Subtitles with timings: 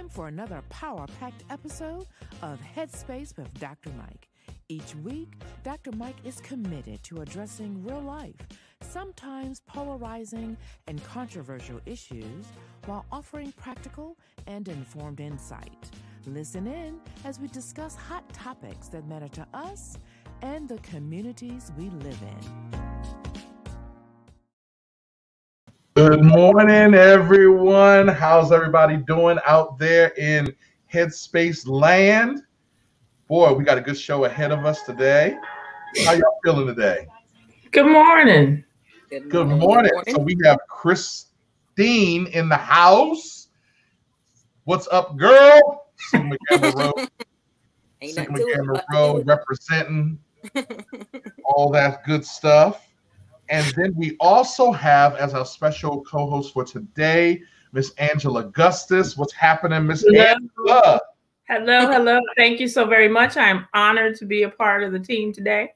[0.00, 2.06] Time for another power packed episode
[2.40, 3.90] of Headspace with Dr.
[3.98, 4.28] Mike.
[4.70, 5.28] Each week,
[5.62, 5.92] Dr.
[5.92, 8.34] Mike is committed to addressing real life,
[8.80, 12.46] sometimes polarizing and controversial issues,
[12.86, 14.16] while offering practical
[14.46, 15.90] and informed insight.
[16.24, 19.98] Listen in as we discuss hot topics that matter to us
[20.40, 23.19] and the communities we live in.
[26.02, 28.08] Good morning, everyone.
[28.08, 30.56] How's everybody doing out there in
[30.90, 32.40] Headspace land?
[33.28, 35.36] Boy, we got a good show ahead of us today.
[36.06, 37.06] How y'all feeling today?
[37.70, 38.64] Good morning.
[39.10, 39.90] Good morning.
[40.08, 43.48] So we have Christine in the house.
[44.64, 45.84] What's up, girl?
[45.98, 46.92] Sigma Gamma Rho.
[48.00, 50.18] Ain't Sigma nothing to it Gamma but Rho representing
[51.44, 52.89] all that good stuff.
[53.50, 59.16] And then we also have as our special co-host for today, Miss Angela Gustus.
[59.16, 61.00] What's happening, Miss Angela?
[61.48, 62.20] Hello, hello.
[62.36, 63.36] Thank you so very much.
[63.36, 65.72] I'm honored to be a part of the team today.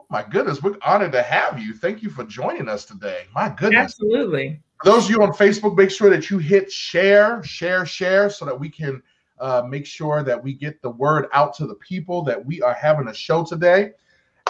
[0.00, 1.74] Oh my goodness, we're honored to have you.
[1.74, 3.26] Thank you for joining us today.
[3.34, 3.82] My goodness.
[3.82, 4.62] Absolutely.
[4.82, 8.46] For those of you on Facebook, make sure that you hit share, share, share, so
[8.46, 9.02] that we can
[9.40, 12.74] uh, make sure that we get the word out to the people that we are
[12.74, 13.90] having a show today.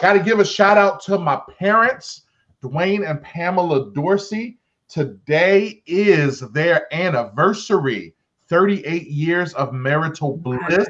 [0.01, 2.23] Got to give a shout out to my parents,
[2.65, 4.59] Dwayne and Pamela Dorsey.
[4.89, 8.15] Today is their anniversary
[8.49, 10.87] 38 years of marital bliss.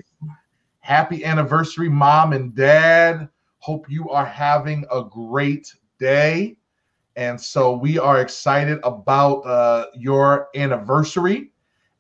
[0.79, 3.29] Happy anniversary, mom and dad.
[3.59, 6.57] Hope you are having a great day.
[7.17, 11.51] And so we are excited about uh, your anniversary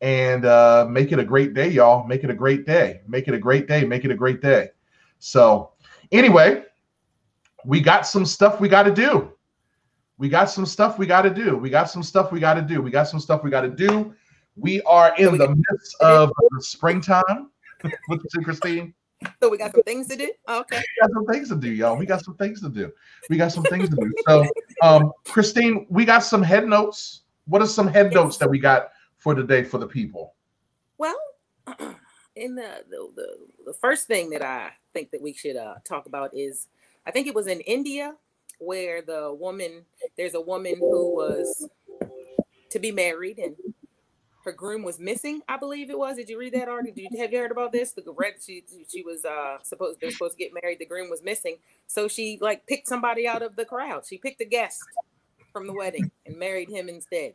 [0.00, 2.06] and uh, make it a great day, y'all.
[2.06, 3.00] Make it a great day.
[3.08, 3.84] Make it a great day.
[3.84, 4.68] Make it a great day.
[5.18, 5.72] So,
[6.12, 6.62] anyway,
[7.64, 9.33] we got some stuff we got to do.
[10.18, 11.56] We got some stuff we got to do.
[11.56, 12.80] We got some stuff we got to do.
[12.80, 14.14] We got some stuff we got to do.
[14.56, 17.50] We are in the midst of the springtime.
[18.08, 18.94] You Christine?
[19.42, 20.32] So we got some things to do.
[20.48, 20.78] Okay.
[20.78, 21.96] we got some things to do, y'all.
[21.96, 22.90] We got some things to do.
[23.28, 24.12] We got some things to do.
[24.26, 24.46] So,
[24.82, 27.22] um, Christine, we got some head notes.
[27.46, 30.34] What are some head notes that we got for today for the people?
[30.96, 31.16] Well,
[32.36, 33.36] in the, the the
[33.66, 36.68] the first thing that I think that we should uh, talk about is,
[37.06, 38.14] I think it was in India
[38.58, 39.84] where the woman
[40.16, 41.68] there's a woman who was
[42.70, 43.56] to be married and
[44.44, 45.40] her groom was missing.
[45.48, 46.16] I believe it was.
[46.16, 46.94] Did you read that article?
[46.94, 47.92] Did you have you heard about this?
[47.92, 50.78] The red she she was uh supposed they're supposed to get married.
[50.78, 51.56] The groom was missing,
[51.86, 54.04] so she like picked somebody out of the crowd.
[54.06, 54.80] She picked a guest
[55.52, 57.32] from the wedding and married him instead.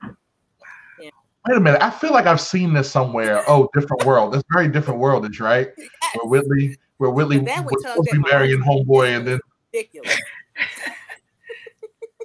[1.48, 1.82] Wait a minute.
[1.82, 3.44] I feel like I've seen this somewhere.
[3.48, 4.34] Oh, different world.
[4.34, 5.70] That's very different world, is right?
[6.14, 7.50] Where Whitley, where Whitley was
[7.82, 9.40] supposed to be marrying homeboy, and then
[9.74, 10.18] Ridiculous.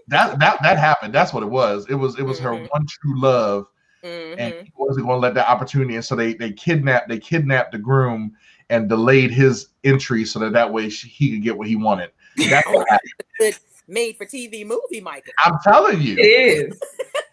[0.08, 1.14] That that that happened.
[1.14, 1.86] That's what it was.
[1.88, 2.68] It was it was her Mhm.
[2.70, 3.66] one true love,
[4.02, 4.34] Mhm.
[4.38, 5.94] and he wasn't going to let that opportunity.
[5.96, 8.32] And so they they kidnapped they kidnapped the groom
[8.70, 12.10] and delayed his entry so that that way she, he could get what he wanted.
[12.48, 13.10] That's what happened.
[13.38, 15.32] Good made for TV movie, Michael.
[15.44, 16.16] I'm telling you.
[16.18, 16.80] it is.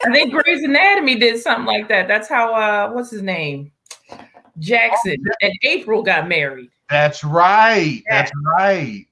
[0.06, 2.08] I think Grey's Anatomy did something like that.
[2.08, 3.72] That's how uh what's his name?
[4.60, 6.70] Jackson and April got married.
[6.90, 8.04] That's right.
[8.10, 9.06] That's right.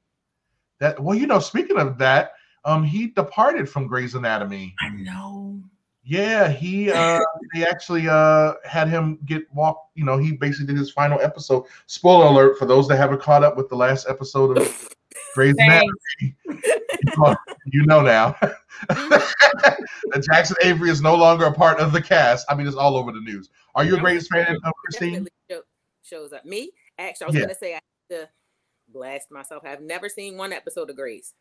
[0.80, 2.34] That well, you know, speaking of that,
[2.70, 4.76] um, he departed from Grey's Anatomy.
[4.80, 5.60] I know.
[6.04, 7.20] Yeah, he uh
[7.54, 11.66] they actually uh had him get walk, you know, he basically did his final episode.
[11.88, 14.88] Spoiler alert for those that haven't caught up with the last episode of
[15.36, 16.36] Grey's Anatomy.
[17.72, 22.46] You know now that Jackson Avery is no longer a part of the cast.
[22.50, 23.50] I mean, it's all over the news.
[23.76, 25.28] Are you a Grey's fan of Christine?
[25.50, 25.62] Show,
[26.04, 26.46] shows up.
[26.46, 27.42] Me, actually, I was Yeah.
[27.42, 28.30] gonna say I have to
[28.88, 29.64] blast myself.
[29.66, 31.34] I've never seen one episode of Grey's.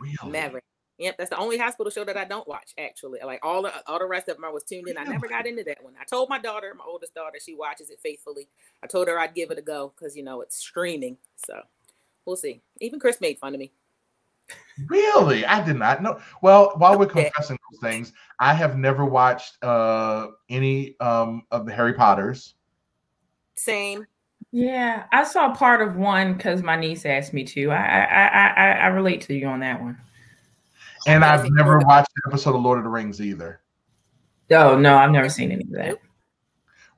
[0.00, 0.32] Really?
[0.32, 0.62] Never.
[0.98, 2.72] Yep, that's the only hospital show that I don't watch.
[2.76, 4.98] Actually, like all the all the rest of them, I was tuned in.
[4.98, 5.94] I never got into that one.
[6.00, 8.48] I told my daughter, my oldest daughter, she watches it faithfully.
[8.82, 11.16] I told her I'd give it a go because you know it's streaming.
[11.36, 11.60] So
[12.26, 12.62] we'll see.
[12.80, 13.72] Even Chris made fun of me.
[14.86, 15.46] Really?
[15.46, 16.20] I did not know.
[16.42, 21.72] Well, while we're confessing those things, I have never watched uh any um of the
[21.72, 22.54] Harry Potters.
[23.54, 24.04] Same.
[24.50, 27.70] Yeah, I saw part of one because my niece asked me to.
[27.70, 29.98] I I, I I I relate to you on that one.
[31.06, 33.60] And I've never watched an episode of Lord of the Rings either.
[34.50, 35.98] Oh no, I've never seen any of that.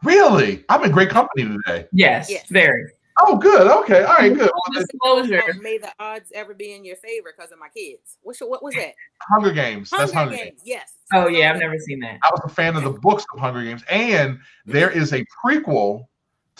[0.05, 0.65] Really?
[0.69, 1.87] I'm in great company today.
[1.93, 2.49] Yes, Yes.
[2.49, 2.91] very.
[3.23, 3.67] Oh, good.
[3.83, 4.03] Okay.
[4.03, 4.51] All right, good.
[4.51, 5.43] Well, Full then, disclosure.
[5.47, 8.17] Oh, may the odds ever be in your favor because of my kids.
[8.23, 8.95] What's your, what was that?
[9.29, 9.91] Hunger Games.
[9.91, 10.63] That's Hunger Games.
[10.65, 10.95] Yes.
[11.13, 12.19] Oh yeah, I've Hunger never seen that.
[12.23, 16.07] I was a fan of the books of Hunger Games, and there is a prequel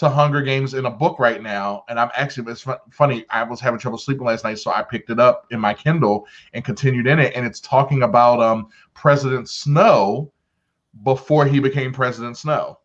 [0.01, 1.85] to Hunger Games in a book right now.
[1.91, 3.27] And I'm actually it's funny.
[3.29, 6.27] I was having trouble sleeping last night, so I picked it up in my Kindle
[6.55, 7.35] and continued in it.
[7.37, 10.33] And it's talking about um President Snow
[11.03, 12.79] before he became President Snow.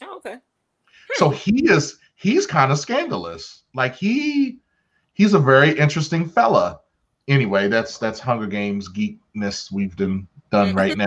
[0.00, 0.36] Oh, okay.
[1.14, 3.64] So he is he's kind of scandalous.
[3.74, 4.60] Like he
[5.14, 6.81] he's a very interesting fella.
[7.28, 11.06] Anyway, that's that's Hunger Games geekness we've done done right now.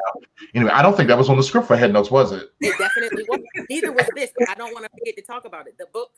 [0.54, 2.50] Anyway, I don't think that was on the script for Head Notes, was it?
[2.60, 3.40] It definitely was.
[3.70, 4.32] Neither was this.
[4.38, 5.78] But I don't want to forget to talk about it.
[5.78, 6.12] The book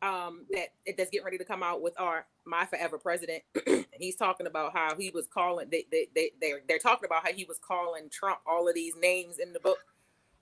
[0.00, 3.42] um, that that's getting ready to come out with our my forever president.
[3.98, 5.68] he's talking about how he was calling.
[5.70, 8.94] They they they they're, they're talking about how he was calling Trump all of these
[8.96, 9.78] names in the book.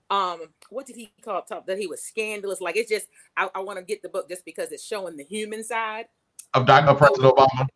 [0.09, 1.65] Um, what did he call Trump?
[1.65, 2.61] That he was scandalous.
[2.61, 5.23] Like it's just I, I want to get the book just because it's showing the
[5.23, 6.05] human side
[6.53, 6.93] of Dr.
[6.93, 7.67] President Obama.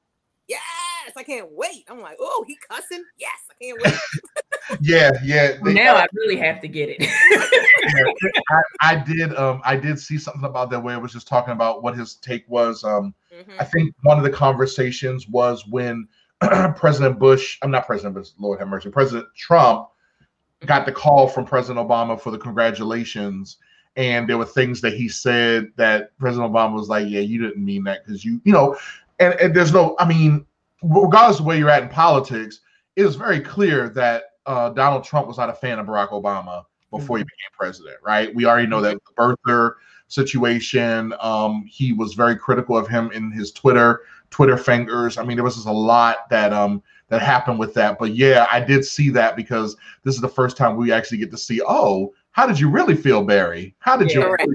[1.06, 1.86] Yes, I can't wait.
[1.90, 3.04] I'm like, oh, he cussing.
[3.18, 4.80] Yes, I can't wait.
[4.82, 5.58] yeah, yeah.
[5.64, 6.98] They, now I really have to get it.
[7.02, 9.36] yeah, I, I, did.
[9.36, 12.16] Um, I did see something about that where it was just talking about what his
[12.16, 12.84] take was.
[12.84, 13.52] Um, mm-hmm.
[13.60, 16.08] I think one of the conversations was when
[16.76, 17.58] President Bush.
[17.62, 18.30] I'm not President Bush.
[18.38, 18.90] Lord have mercy.
[18.90, 19.88] President Trump
[20.66, 23.58] got the call from President Obama for the congratulations
[23.98, 27.64] and there were things that he said that President Obama was like, "Yeah, you didn't
[27.64, 28.78] mean that because you, you know,"
[29.20, 30.46] and, and there's no, I mean,
[30.82, 32.62] regardless of where you're at in politics,
[32.96, 36.66] it is very clear that uh, Donald Trump was not a fan of Barack Obama
[36.90, 37.28] before he mm-hmm.
[37.28, 38.34] became president, right?
[38.34, 39.14] We already know that the
[39.46, 39.74] birther
[40.08, 41.14] situation.
[41.22, 45.18] Um, he was very critical of him in his Twitter Twitter fingers.
[45.18, 48.00] I mean, there was just a lot that um that happened with that.
[48.00, 51.32] But yeah, I did see that because this is the first time we actually get
[51.32, 51.62] to see.
[51.66, 53.76] Oh, how did you really feel, Barry?
[53.80, 54.32] How did yeah, you?
[54.32, 54.48] Right.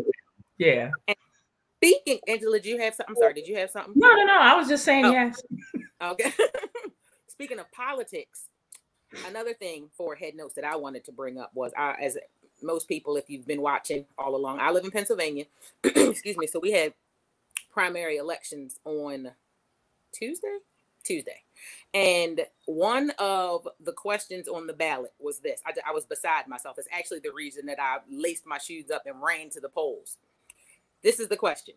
[0.58, 0.90] Yeah.
[1.76, 3.14] speaking, Angela, did you have something?
[3.14, 3.34] I'm sorry.
[3.34, 3.92] Did you have something?
[3.94, 4.38] No, no, no.
[4.38, 5.12] I was just saying oh.
[5.12, 5.42] yes.
[6.02, 6.32] okay.
[7.28, 8.48] speaking of politics,
[9.26, 12.16] another thing for head notes that I wanted to bring up was I, as
[12.62, 15.44] most people, if you've been watching all along, I live in Pennsylvania.
[15.84, 16.46] Excuse me.
[16.46, 16.94] So we had
[17.70, 19.32] primary elections on
[20.12, 20.58] Tuesday.
[21.04, 21.42] Tuesday.
[21.94, 26.78] And one of the questions on the ballot was this I, I, was beside myself.
[26.78, 30.18] It's actually the reason that I laced my shoes up and ran to the polls.
[31.02, 31.74] This is the question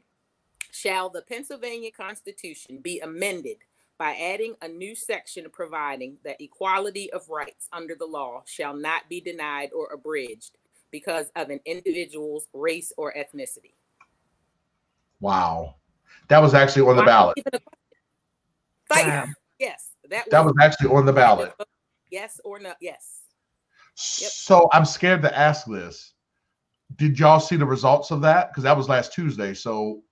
[0.71, 3.57] Shall the Pennsylvania Constitution be amended
[3.99, 9.07] by adding a new section providing that equality of rights under the law shall not
[9.09, 10.57] be denied or abridged
[10.89, 13.73] because of an individual's race or ethnicity?
[15.19, 15.75] Wow.
[16.29, 17.37] That was actually on the ballot.
[18.89, 19.25] Wow.
[19.59, 21.53] Yes, that was, that was actually on the ballot.
[22.09, 22.73] Yes or no?
[22.79, 23.23] Yes.
[24.21, 24.31] Yep.
[24.31, 26.13] So I'm scared to ask this.
[26.95, 28.49] Did y'all see the results of that?
[28.49, 29.53] Because that was last Tuesday.
[29.53, 30.03] So.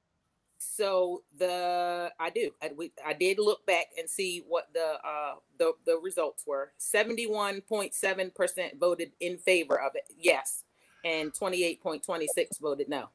[0.60, 5.36] So the I do I, we, I did look back and see what the uh
[5.58, 6.72] the the results were.
[6.78, 10.04] Seventy one point seven percent voted in favor of it.
[10.18, 10.64] Yes,
[11.06, 13.10] and twenty eight point twenty six voted no.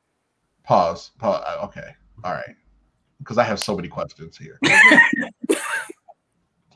[0.64, 1.10] Pause.
[1.18, 1.42] Pause.
[1.44, 1.94] Uh, okay.
[2.24, 2.54] All right.
[3.18, 4.58] Because I have so many questions here.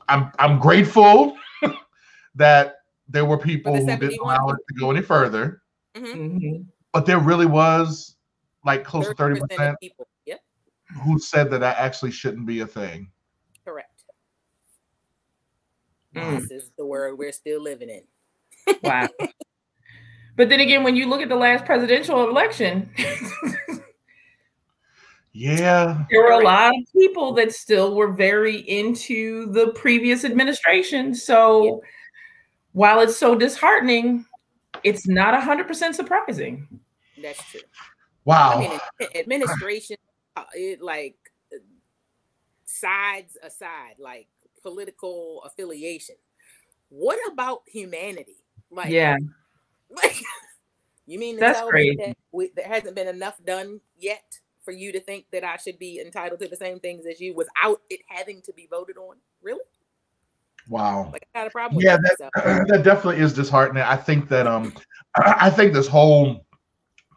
[0.08, 1.36] I'm I'm grateful
[2.34, 2.76] that
[3.08, 5.62] there were people who didn't allow it to go any further.
[5.94, 6.20] Mm-hmm.
[6.20, 6.62] mm-hmm.
[6.92, 8.16] But there really was
[8.64, 10.15] like close to 30 percent people yep.
[11.05, 13.11] Who said that that actually shouldn't be a thing.
[13.65, 14.05] Correct.
[16.15, 16.41] Mm.
[16.41, 18.03] This is the world we're still living in.
[18.83, 19.09] wow.
[20.37, 22.91] But then again, when you look at the last presidential election,
[25.33, 26.05] yeah.
[26.11, 31.15] There were a lot of people that still were very into the previous administration.
[31.15, 31.73] So yeah.
[32.73, 34.26] while it's so disheartening,
[34.85, 36.69] it's not 100% surprising.
[37.23, 37.61] That's true.
[38.26, 38.59] Wow.
[38.59, 39.97] I mean, administration,
[40.37, 41.16] uh, it like
[42.64, 44.28] sides aside, like
[44.62, 46.16] political affiliation.
[46.88, 48.45] What about humanity?
[48.71, 49.16] Like, yeah.
[49.88, 50.16] Like,
[51.07, 51.97] you mean that's great.
[51.99, 54.40] That we, there hasn't been enough done yet?
[54.66, 57.35] for you to think that I should be entitled to the same things as you
[57.35, 59.16] without it having to be voted on?
[59.40, 59.64] Really?
[60.69, 61.11] Wow.
[61.12, 61.81] Like I got a problem.
[61.81, 63.85] Yeah, that, that definitely is disheartening.
[63.85, 64.75] I think that um,
[65.16, 66.45] I think this whole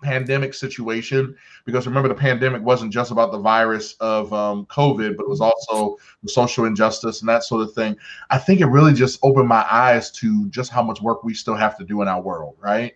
[0.02, 5.24] pandemic situation because remember the pandemic wasn't just about the virus of um, covid but
[5.24, 7.96] it was also the social injustice and that sort of thing.
[8.30, 11.56] I think it really just opened my eyes to just how much work we still
[11.56, 12.96] have to do in our world right?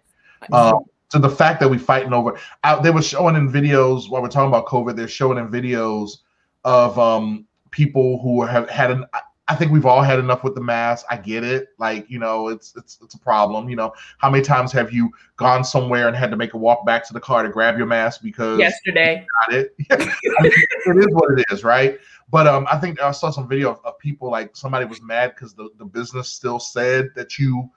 [0.52, 4.22] Um, to the fact that we're fighting over out they were showing in videos while
[4.22, 6.18] we're talking about covid they're showing in videos
[6.64, 9.06] of um people who have had an
[9.48, 11.06] I think we've all had enough with the mask.
[11.10, 11.70] I get it.
[11.78, 13.70] Like, you know, it's it's it's a problem.
[13.70, 16.86] You know, how many times have you gone somewhere and had to make a walk
[16.86, 19.76] back to the car to grab your mask because yesterday got it?
[19.92, 20.54] I mean,
[20.86, 22.00] it is what it is, right?
[22.30, 25.34] But um, I think I saw some video of, of people like somebody was mad
[25.36, 27.70] because the, the business still said that you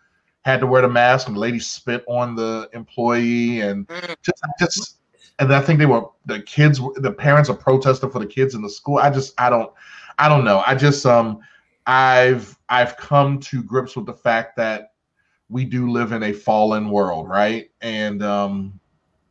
[0.43, 4.17] had to wear the mask, and the lady spit on the employee, and mm.
[4.23, 4.97] just, just
[5.41, 8.63] and I think they were the kids, the parents are protesting for the kids in
[8.63, 8.99] the school.
[8.99, 9.71] I just, I don't,
[10.19, 10.63] I don't know.
[10.67, 11.41] I just, um,
[11.87, 14.93] I've, I've come to grips with the fact that
[15.49, 17.71] we do live in a fallen world, right?
[17.81, 18.81] And um,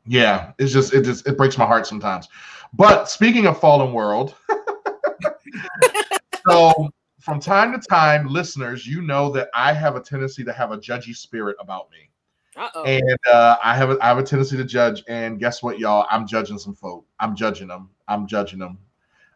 [0.07, 2.27] Yeah, it's just it just it breaks my heart sometimes.
[2.73, 4.35] But speaking of fallen world,
[6.47, 10.71] so from time to time, listeners, you know that I have a tendency to have
[10.71, 12.09] a judgy spirit about me.
[12.57, 12.83] Uh-oh.
[12.83, 15.03] And uh, I have a, I have a tendency to judge.
[15.07, 16.05] And guess what, y'all?
[16.09, 17.05] I'm judging some folk.
[17.19, 17.89] I'm judging them.
[18.07, 18.77] I'm judging them.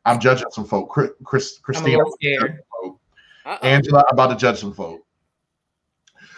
[0.06, 0.90] I'm judging some folk.
[0.90, 1.12] Chris,
[1.62, 1.82] Chris
[3.50, 5.02] Christina, Angela, I'm about to judge some folk.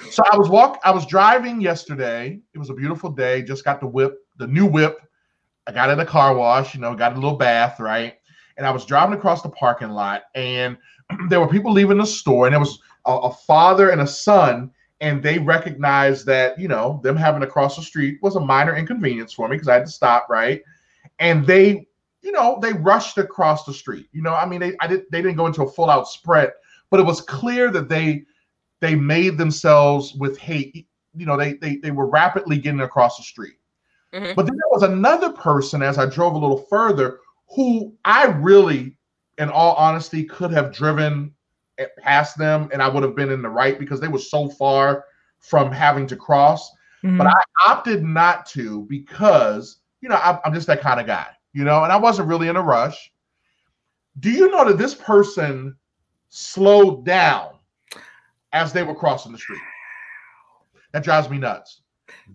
[0.09, 0.79] So I was walk.
[0.83, 2.39] I was driving yesterday.
[2.53, 3.41] It was a beautiful day.
[3.41, 4.99] Just got the whip, the new whip.
[5.67, 6.73] I got in a car wash.
[6.73, 8.15] You know, got a little bath, right?
[8.57, 10.77] And I was driving across the parking lot, and
[11.29, 14.71] there were people leaving the store, and there was a, a father and a son,
[15.01, 18.75] and they recognized that you know them having to cross the street was a minor
[18.75, 20.61] inconvenience for me because I had to stop, right?
[21.19, 21.87] And they,
[22.21, 24.07] you know, they rushed across the street.
[24.11, 26.51] You know, I mean, they I did they didn't go into a full out sprint,
[26.91, 28.23] but it was clear that they
[28.81, 30.87] they made themselves with hate.
[31.15, 33.55] You know, they they they were rapidly getting across the street.
[34.13, 34.33] Mm-hmm.
[34.35, 37.19] But then there was another person as I drove a little further
[37.49, 38.95] who I really,
[39.37, 41.33] in all honesty, could have driven
[41.97, 45.05] past them and I would have been in the right because they were so far
[45.39, 46.69] from having to cross.
[47.03, 47.17] Mm-hmm.
[47.17, 51.27] But I opted not to because, you know, I'm, I'm just that kind of guy,
[51.53, 53.11] you know, and I wasn't really in a rush.
[54.19, 55.75] Do you know that this person
[56.31, 57.51] slowed down
[58.53, 59.61] as they were crossing the street?
[60.93, 61.81] That drives me nuts.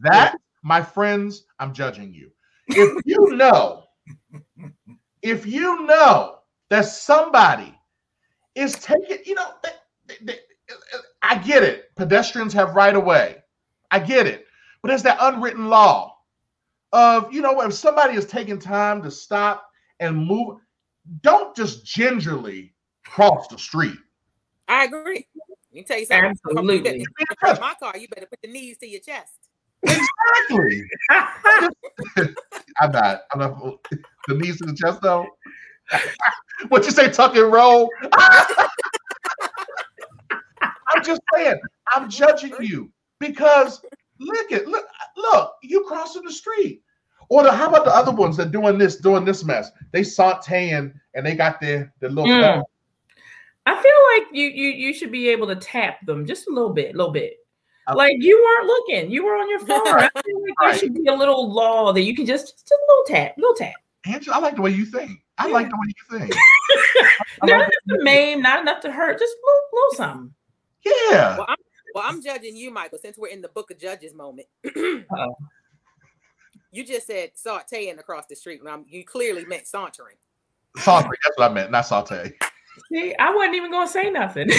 [0.00, 0.38] That, yeah.
[0.62, 2.30] my friends, I'm judging you.
[2.68, 3.84] If you know,
[5.22, 6.38] if you know
[6.70, 7.74] that somebody
[8.54, 10.38] is taking, you know, they, they,
[11.22, 11.94] I get it.
[11.96, 13.38] Pedestrians have right of way.
[13.90, 14.46] I get it.
[14.82, 16.16] But there's that unwritten law
[16.92, 19.68] of, you know, if somebody is taking time to stop
[20.00, 20.58] and move,
[21.22, 22.74] don't just gingerly
[23.06, 23.96] cross the street.
[24.68, 25.26] I agree.
[25.72, 26.30] You tell you something.
[26.30, 27.00] Absolutely.
[27.00, 27.06] You
[27.60, 29.32] my car, you better put the knees to your chest.
[29.82, 30.82] Exactly.
[32.80, 33.22] I'm not.
[33.32, 33.86] I'm not.
[34.28, 35.26] The knees to the chest, though.
[36.68, 37.90] what you say, tuck and roll?
[40.88, 41.60] I'm just saying,
[41.94, 43.82] I'm judging you because
[44.18, 44.86] look at look
[45.16, 46.82] look, you crossing the street.
[47.28, 49.72] Or the, how about the other ones that doing this, doing this mess?
[49.92, 52.30] They sauteing and they got their their little.
[52.30, 52.62] Mm.
[53.66, 56.72] I feel like you you you should be able to tap them just a little
[56.72, 57.38] bit, a little bit.
[57.88, 57.96] Okay.
[57.96, 59.86] Like you weren't looking, you were on your phone.
[59.86, 62.78] I feel like there should be a little law that you can just just a
[62.88, 63.74] little tap, little tap.
[64.06, 65.20] Angela, I like the way you think.
[65.38, 66.32] I like the way you think.
[67.42, 70.34] not like enough to maim, not enough to hurt, just a little, little something.
[70.84, 71.36] Yeah.
[71.36, 71.56] Well I'm,
[71.94, 74.46] well, I'm judging you, Michael, since we're in the book of Judges moment.
[76.70, 78.62] you just said sauteing across the street.
[78.62, 80.16] Now you clearly meant sauntering.
[80.76, 82.32] Sauntering, that's what I meant, not saute.
[82.92, 84.48] See, I wasn't even gonna say nothing.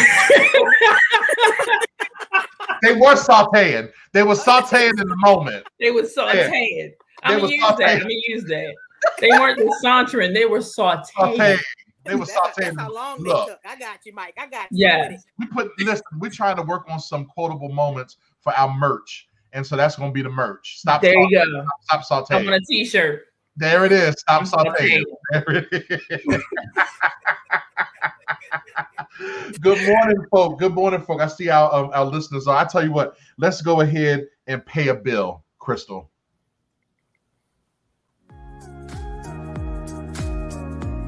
[2.81, 3.89] they were sauteing.
[4.13, 5.67] They were sauteing in the moment.
[5.79, 6.51] They were sauteing.
[6.51, 6.87] Yeah.
[7.23, 7.77] I'm gonna use sauteing.
[7.77, 7.89] that.
[7.89, 8.75] I'm gonna use that.
[9.19, 11.05] They weren't just sauntering, they were sauteing.
[11.17, 11.59] sauteing.
[12.05, 12.75] They were sauteing.
[12.75, 13.61] That's how long Look, they took.
[13.65, 14.35] I got you, Mike.
[14.37, 14.87] I got you.
[14.87, 15.17] Yeah.
[15.39, 19.27] We put listen, we're trying to work on some quotable moments for our merch.
[19.53, 20.79] And so that's gonna be the merch.
[20.79, 21.01] Stop.
[21.01, 21.65] There you go.
[21.81, 22.39] Stop, stop sauteing.
[22.39, 23.23] I'm on a t-shirt.
[23.55, 24.15] There it is.
[24.19, 25.03] Stop sauteing.
[25.31, 26.43] There it is.
[29.61, 30.59] Good morning, folk.
[30.59, 31.21] Good morning, folk.
[31.21, 32.47] I see our um, our listeners.
[32.47, 32.57] Are.
[32.57, 36.09] I tell you what, let's go ahead and pay a bill, Crystal.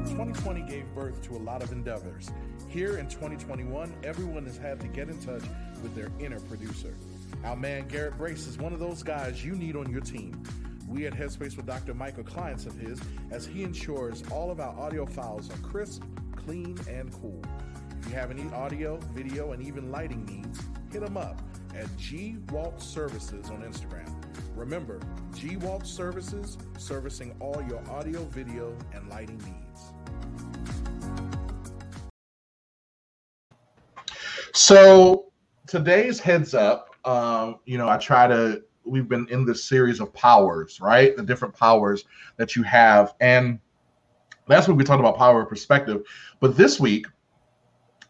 [0.04, 2.30] 2020 gave birth to a lot of endeavors.
[2.68, 5.42] Here in 2021, everyone has had to get in touch
[5.82, 6.94] with their inner producer.
[7.44, 10.42] Our man Garrett Brace is one of those guys you need on your team.
[10.88, 11.94] We at Headspace with Dr.
[11.94, 16.02] Michael clients of his as he ensures all of our audio files are crisp,
[16.50, 17.40] clean, and cool.
[18.00, 21.40] If you have any audio, video, and even lighting needs, hit them up
[21.76, 24.12] at G Walt Services on Instagram.
[24.56, 24.98] Remember,
[25.32, 29.92] G Walt Services, servicing all your audio, video, and lighting needs.
[34.52, 35.26] So
[35.68, 38.64] today's heads up, um, you know, I try to.
[38.84, 41.16] We've been in this series of powers, right?
[41.16, 42.06] The different powers
[42.38, 43.60] that you have, and
[44.50, 46.02] that's what we talked about power of perspective.
[46.40, 47.06] But this week,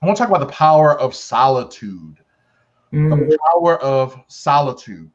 [0.03, 2.19] I want to talk about the power of solitude.
[2.93, 3.29] Mm.
[3.29, 5.11] The power of solitude.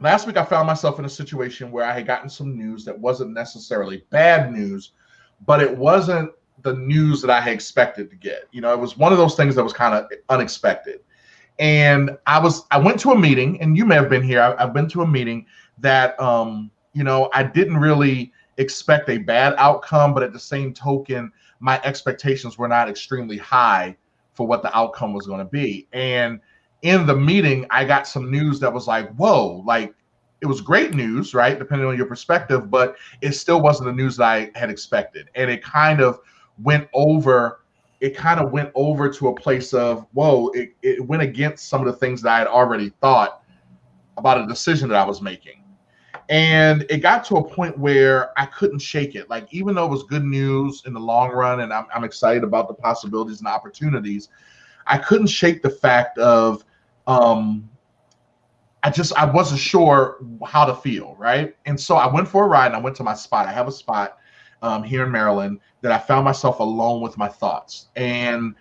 [0.00, 2.98] Last week, I found myself in a situation where I had gotten some news that
[2.98, 4.92] wasn't necessarily bad news,
[5.46, 6.30] but it wasn't
[6.62, 8.48] the news that I had expected to get.
[8.50, 11.00] You know, it was one of those things that was kind of unexpected.
[11.58, 14.40] And I was, I went to a meeting, and you may have been here.
[14.40, 15.46] I, have been to a meeting
[15.78, 20.72] that, um, you know, I didn't really expect a bad outcome, but at the same
[20.72, 23.96] token, my expectations were not extremely high
[24.34, 25.86] for what the outcome was going to be.
[25.92, 26.40] And
[26.82, 29.94] in the meeting, I got some news that was like, whoa, like
[30.40, 31.58] it was great news, right?
[31.58, 35.28] Depending on your perspective, but it still wasn't the news that I had expected.
[35.34, 36.20] And it kind of
[36.62, 37.60] went over,
[38.00, 41.80] it kind of went over to a place of, whoa, it, it went against some
[41.80, 43.42] of the things that I had already thought
[44.16, 45.62] about a decision that I was making.
[46.30, 49.28] And it got to a point where I couldn't shake it.
[49.28, 52.44] Like, even though it was good news in the long run, and I'm, I'm excited
[52.44, 54.28] about the possibilities and opportunities,
[54.86, 56.64] I couldn't shake the fact of,
[57.08, 57.68] um,
[58.82, 61.54] I just I wasn't sure how to feel, right?
[61.66, 63.46] And so I went for a ride and I went to my spot.
[63.46, 64.18] I have a spot
[64.62, 67.88] um, here in Maryland that I found myself alone with my thoughts.
[67.96, 68.54] And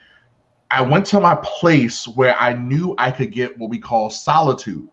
[0.72, 4.90] I went to my place where I knew I could get what we call solitude,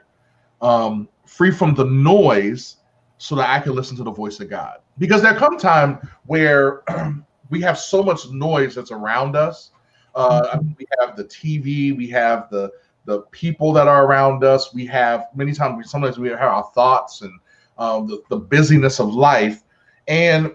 [0.61, 2.76] um, free from the noise,
[3.18, 4.78] so that I can listen to the voice of God.
[4.99, 6.83] Because there come time where
[7.50, 9.71] we have so much noise that's around us.
[10.14, 12.71] Uh, we have the TV, we have the
[13.06, 14.75] the people that are around us.
[14.75, 17.33] We have many times, we, sometimes we have our thoughts and
[17.78, 19.62] um, the, the busyness of life.
[20.09, 20.54] And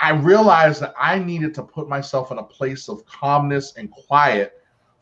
[0.00, 4.54] I realized that I needed to put myself in a place of calmness and quiet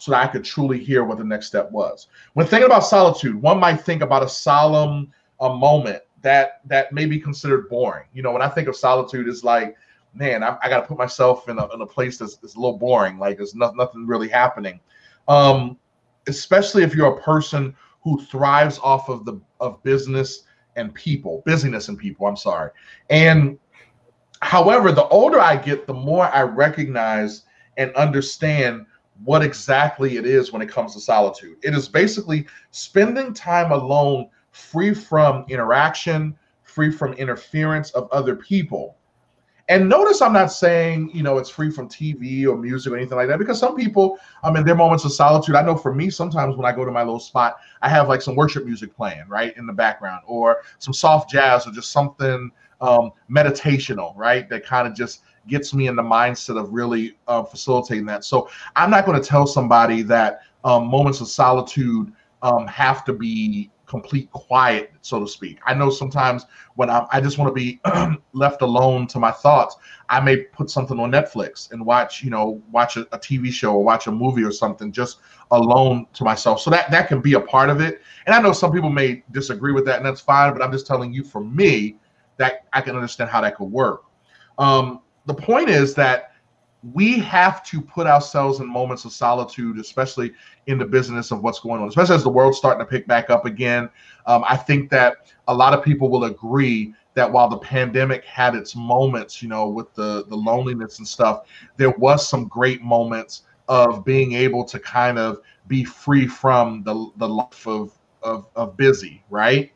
[0.02, 2.09] so that I could truly hear what the next step was.
[2.32, 7.06] When thinking about solitude, one might think about a solemn a moment that that may
[7.06, 8.06] be considered boring.
[8.12, 9.76] You know, when I think of solitude, it's like,
[10.12, 12.59] man, I, I got to put myself in a, in a place that's, that's a
[12.59, 13.16] little boring.
[13.16, 14.80] Like there's no, nothing really happening.
[15.28, 15.78] Um,
[16.26, 20.42] especially if you're a person who thrives off of the of business
[20.75, 22.26] and people, busyness and people.
[22.26, 22.71] I'm sorry.
[23.09, 23.56] And
[24.40, 27.43] however, the older I get, the more I recognize
[27.76, 28.86] and understand
[29.25, 31.56] what exactly it is when it comes to solitude.
[31.63, 38.97] It is basically spending time alone, free from interaction, free from interference of other people
[39.69, 43.17] and notice I'm not saying, you know, it's free from TV or music or anything
[43.17, 45.54] like that, because some people, I mean, their moments of solitude.
[45.54, 48.23] I know for me, sometimes when I go to my little spot, I have like
[48.23, 52.50] some worship music playing right in the background, or some soft jazz, or just something
[52.80, 54.49] um, meditational, right?
[54.49, 58.25] That kind of just gets me in the mindset of really uh, facilitating that.
[58.25, 63.13] So I'm not going to tell somebody that um, moments of solitude um, have to
[63.13, 65.59] be complete quiet, so to speak.
[65.67, 67.78] I know sometimes when I'm, I just want to be
[68.33, 69.76] left alone to my thoughts,
[70.09, 73.75] I may put something on Netflix and watch, you know, watch a, a, TV show
[73.75, 75.19] or watch a movie or something just
[75.50, 76.63] alone to myself.
[76.63, 78.00] So that that can be a part of it.
[78.25, 80.55] And I know some people may disagree with that, and that's fine.
[80.55, 81.97] But I'm just telling you, for me,
[82.39, 84.05] that I can understand how that could work.
[84.57, 86.32] Um, the point is that
[86.93, 90.32] we have to put ourselves in moments of solitude, especially
[90.67, 93.30] in the business of what's going on, especially as the world's starting to pick back
[93.30, 93.89] up again.
[94.26, 98.54] Um, I think that a lot of people will agree that while the pandemic had
[98.54, 103.43] its moments, you know, with the the loneliness and stuff, there was some great moments
[103.69, 108.76] of being able to kind of be free from the the life of of, of
[108.76, 109.73] busy, right?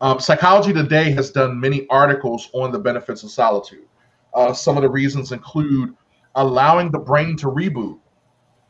[0.00, 3.86] Um, Psychology Today has done many articles on the benefits of solitude.
[4.34, 5.94] Uh, some of the reasons include
[6.34, 7.98] allowing the brain to reboot.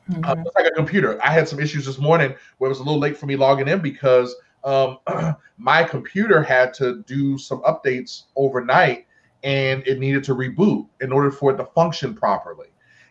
[0.08, 0.24] Uh, mm-hmm.
[0.24, 1.22] Uh, just like a computer.
[1.22, 3.68] I had some issues this morning where it was a little late for me logging
[3.68, 4.98] in because um,
[5.58, 9.06] my computer had to do some updates overnight
[9.42, 12.68] and it needed to reboot in order for it to function properly.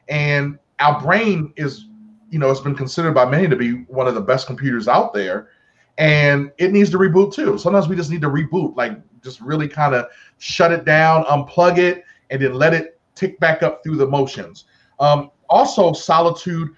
[0.07, 1.85] And our brain is,
[2.29, 5.13] you know, it's been considered by many to be one of the best computers out
[5.13, 5.49] there.
[5.97, 7.57] And it needs to reboot too.
[7.57, 10.05] Sometimes we just need to reboot, like just really kind of
[10.37, 14.65] shut it down, unplug it, and then let it tick back up through the motions.
[14.99, 16.69] Um, also, solitude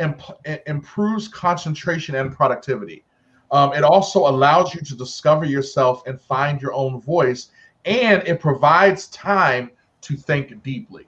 [0.00, 3.04] imp- improves concentration and productivity.
[3.50, 7.50] Um, it also allows you to discover yourself and find your own voice,
[7.84, 9.70] and it provides time
[10.02, 11.06] to think deeply.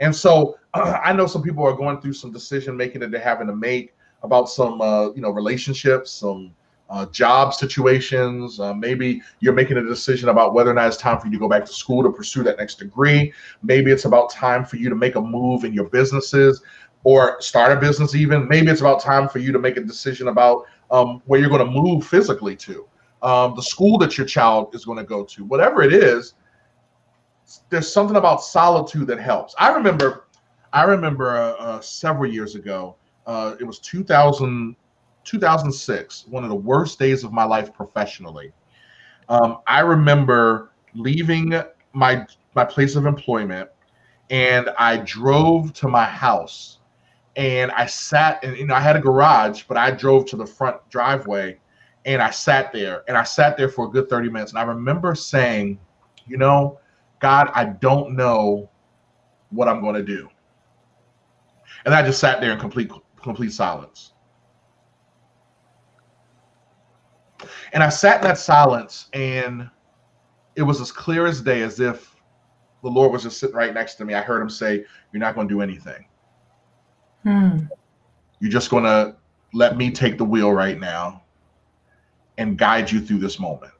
[0.00, 3.46] And so, I know some people are going through some decision making that they're having
[3.46, 6.52] to make about some, uh, you know, relationships, some
[6.90, 8.60] uh, job situations.
[8.60, 11.38] Uh, maybe you're making a decision about whether or not it's time for you to
[11.38, 13.32] go back to school to pursue that next degree.
[13.62, 16.62] Maybe it's about time for you to make a move in your businesses
[17.04, 18.48] or start a business, even.
[18.48, 21.64] Maybe it's about time for you to make a decision about um, where you're going
[21.64, 22.86] to move physically to,
[23.22, 26.34] um, the school that your child is going to go to, whatever it is.
[27.70, 29.54] There's something about solitude that helps.
[29.58, 30.24] I remember,
[30.72, 32.96] I remember uh, uh several years ago.
[33.26, 34.74] Uh, it was 2000
[35.28, 38.50] 2006, one of the worst days of my life professionally.
[39.28, 41.52] Um, I remember leaving
[41.92, 43.68] my my place of employment,
[44.30, 46.78] and I drove to my house,
[47.36, 50.46] and I sat and you know I had a garage, but I drove to the
[50.46, 51.58] front driveway,
[52.06, 54.62] and I sat there, and I sat there for a good 30 minutes, and I
[54.62, 55.78] remember saying,
[56.26, 56.80] you know,
[57.20, 58.70] God, I don't know
[59.50, 60.30] what I'm going to do,
[61.84, 64.12] and I just sat there in complete complete silence
[67.72, 69.68] And I sat in that silence, and
[70.56, 72.16] it was as clear as day, as if
[72.82, 74.14] the Lord was just sitting right next to me.
[74.14, 76.06] I heard him say, You're not going to do anything.
[77.22, 77.58] Hmm.
[78.40, 79.16] You're just going to
[79.52, 81.22] let me take the wheel right now
[82.38, 83.72] and guide you through this moment.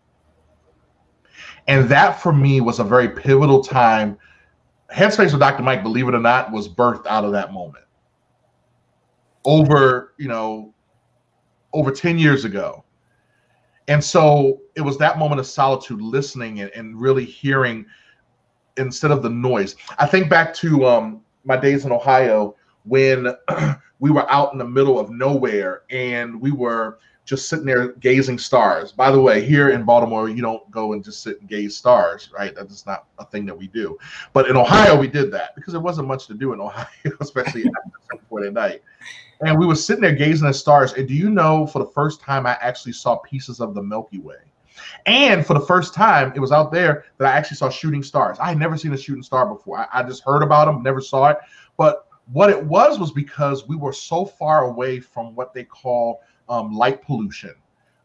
[1.68, 4.18] And that for me was a very pivotal time.
[4.92, 5.62] Headspace with Dr.
[5.62, 7.84] Mike, believe it or not, was birthed out of that moment.
[9.44, 10.74] Over, you know,
[11.72, 12.84] over 10 years ago.
[13.88, 17.86] And so it was that moment of solitude, listening and, and really hearing
[18.76, 19.76] instead of the noise.
[19.98, 23.34] I think back to um, my days in Ohio when
[23.98, 28.38] we were out in the middle of nowhere and we were just sitting there gazing
[28.38, 28.92] stars.
[28.92, 32.30] By the way, here in Baltimore, you don't go and just sit and gaze stars,
[32.32, 32.54] right?
[32.54, 33.98] That's not a thing that we do.
[34.32, 36.86] But in Ohio, we did that because there wasn't much to do in Ohio,
[37.20, 38.82] especially after at night.
[39.44, 40.92] And we were sitting there gazing at stars.
[40.94, 44.18] And do you know, for the first time, I actually saw pieces of the Milky
[44.18, 44.36] Way.
[45.06, 48.38] And for the first time, it was out there that I actually saw shooting stars.
[48.40, 49.78] I had never seen a shooting star before.
[49.78, 51.38] I, I just heard about them, never saw it.
[51.76, 56.20] But what it was was because we were so far away from what they call
[56.48, 57.54] um, light pollution,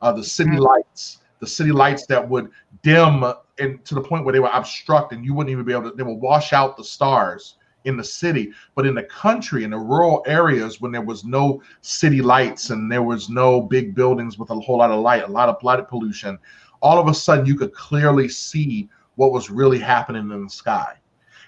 [0.02, 0.62] uh, the city mm-hmm.
[0.62, 2.50] lights, the city lights that would
[2.84, 3.24] dim
[3.60, 5.96] and to the point where they would obstruct and you wouldn't even be able to,
[5.96, 8.52] they would wash out the stars in the city.
[8.76, 12.91] But in the country, in the rural areas, when there was no city lights and
[12.91, 15.88] there was no big buildings with a whole lot of light, a lot of light
[15.88, 16.39] pollution,
[16.82, 20.96] all of a sudden you could clearly see what was really happening in the sky.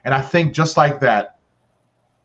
[0.04, 1.36] And I think just like that,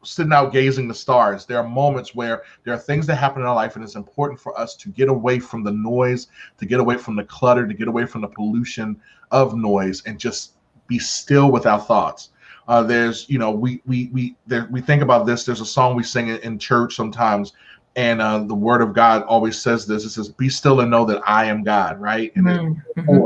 [0.03, 1.45] sitting out gazing the stars.
[1.45, 4.41] There are moments where there are things that happen in our life, and it's important
[4.41, 7.75] for us to get away from the noise, to get away from the clutter, to
[7.75, 10.55] get away from the pollution of noise, and just
[10.87, 12.31] be still with our thoughts.
[12.71, 15.45] Uh, there's, you know, we we we there, we think about this.
[15.45, 17.53] There's a song we sing in, church sometimes,
[17.97, 20.05] and uh, the Word of God always says this.
[20.05, 23.25] It says, "Be still and know that I am God." Right, and mm-hmm.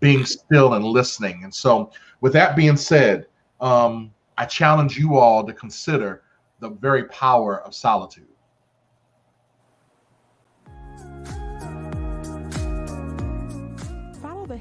[0.00, 1.44] being still and listening.
[1.44, 3.26] And so, with that being said,
[3.60, 6.22] um, I challenge you all to consider
[6.60, 8.24] the very power of solitude.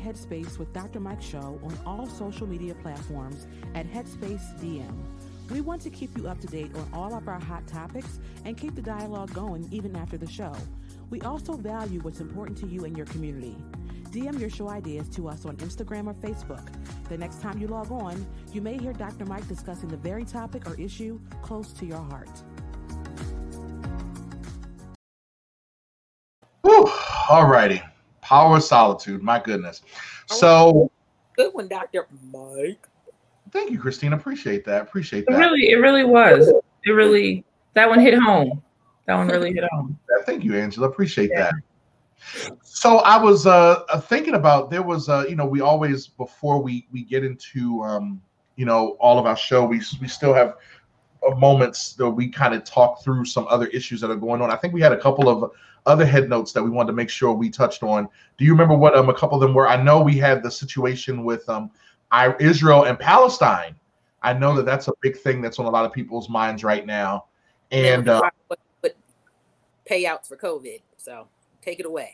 [0.07, 1.01] Headspace with Dr.
[1.01, 5.03] Mike show on all social media platforms at Headspace DM.
[5.51, 8.57] We want to keep you up to date on all of our hot topics and
[8.57, 10.53] keep the dialogue going even after the show.
[11.09, 13.57] We also value what's important to you and your community.
[14.11, 16.65] DM your show ideas to us on Instagram or Facebook.
[17.09, 19.25] The next time you log on, you may hear Dr.
[19.25, 22.29] Mike discussing the very topic or issue close to your heart.
[27.29, 27.81] All righty.
[28.27, 29.23] Power of solitude.
[29.23, 29.83] My goodness.
[30.25, 30.91] So
[31.37, 32.07] good one, Dr.
[32.29, 32.85] Mike.
[33.51, 34.11] Thank you, Christine.
[34.11, 34.81] Appreciate that.
[34.81, 35.35] Appreciate that.
[35.35, 36.51] It really, it really was.
[36.83, 38.61] It really that one hit home.
[39.05, 39.97] That one really hit home.
[40.25, 40.89] Thank you, Angela.
[40.89, 41.51] Appreciate yeah.
[42.33, 42.57] that.
[42.63, 46.61] So I was uh, uh, thinking about there was uh, you know we always before
[46.61, 48.21] we we get into um,
[48.57, 50.55] you know all of our show we we still have
[51.37, 54.51] moments that we kind of talk through some other issues that are going on.
[54.51, 55.51] I think we had a couple of
[55.85, 58.07] other head notes that we wanted to make sure we touched on.
[58.37, 59.67] Do you remember what um, a couple of them were?
[59.67, 61.71] I know we had the situation with um,
[62.39, 63.75] Israel and Palestine.
[64.21, 66.85] I know that that's a big thing that's on a lot of people's minds right
[66.85, 67.25] now.
[67.71, 68.21] And uh,
[69.89, 70.81] payouts for COVID.
[70.97, 71.27] So
[71.67, 72.13] Take it away.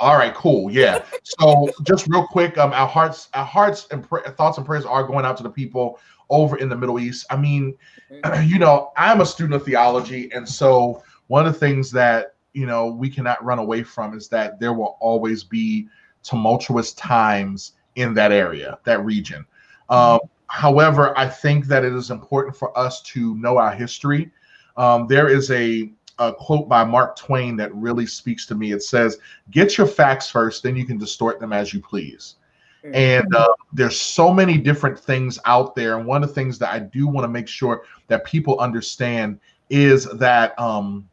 [0.00, 0.70] All right, cool.
[0.70, 1.04] Yeah.
[1.22, 5.26] So just real quick, um, our hearts, our hearts and thoughts and prayers are going
[5.26, 7.26] out to the people over in the Middle East.
[7.28, 7.76] I mean,
[8.44, 12.64] you know, I'm a student of theology, and so one of the things that you
[12.64, 15.86] know we cannot run away from is that there will always be
[16.22, 19.44] tumultuous times in that area, that region.
[19.90, 24.30] Um, however, I think that it is important for us to know our history.
[24.78, 28.72] Um, there is a a quote by Mark Twain that really speaks to me.
[28.72, 29.18] It says,
[29.50, 32.36] "Get your facts first, then you can distort them as you please."
[32.84, 32.94] Mm-hmm.
[32.94, 36.72] And uh, there's so many different things out there, and one of the things that
[36.72, 41.08] I do want to make sure that people understand is that um,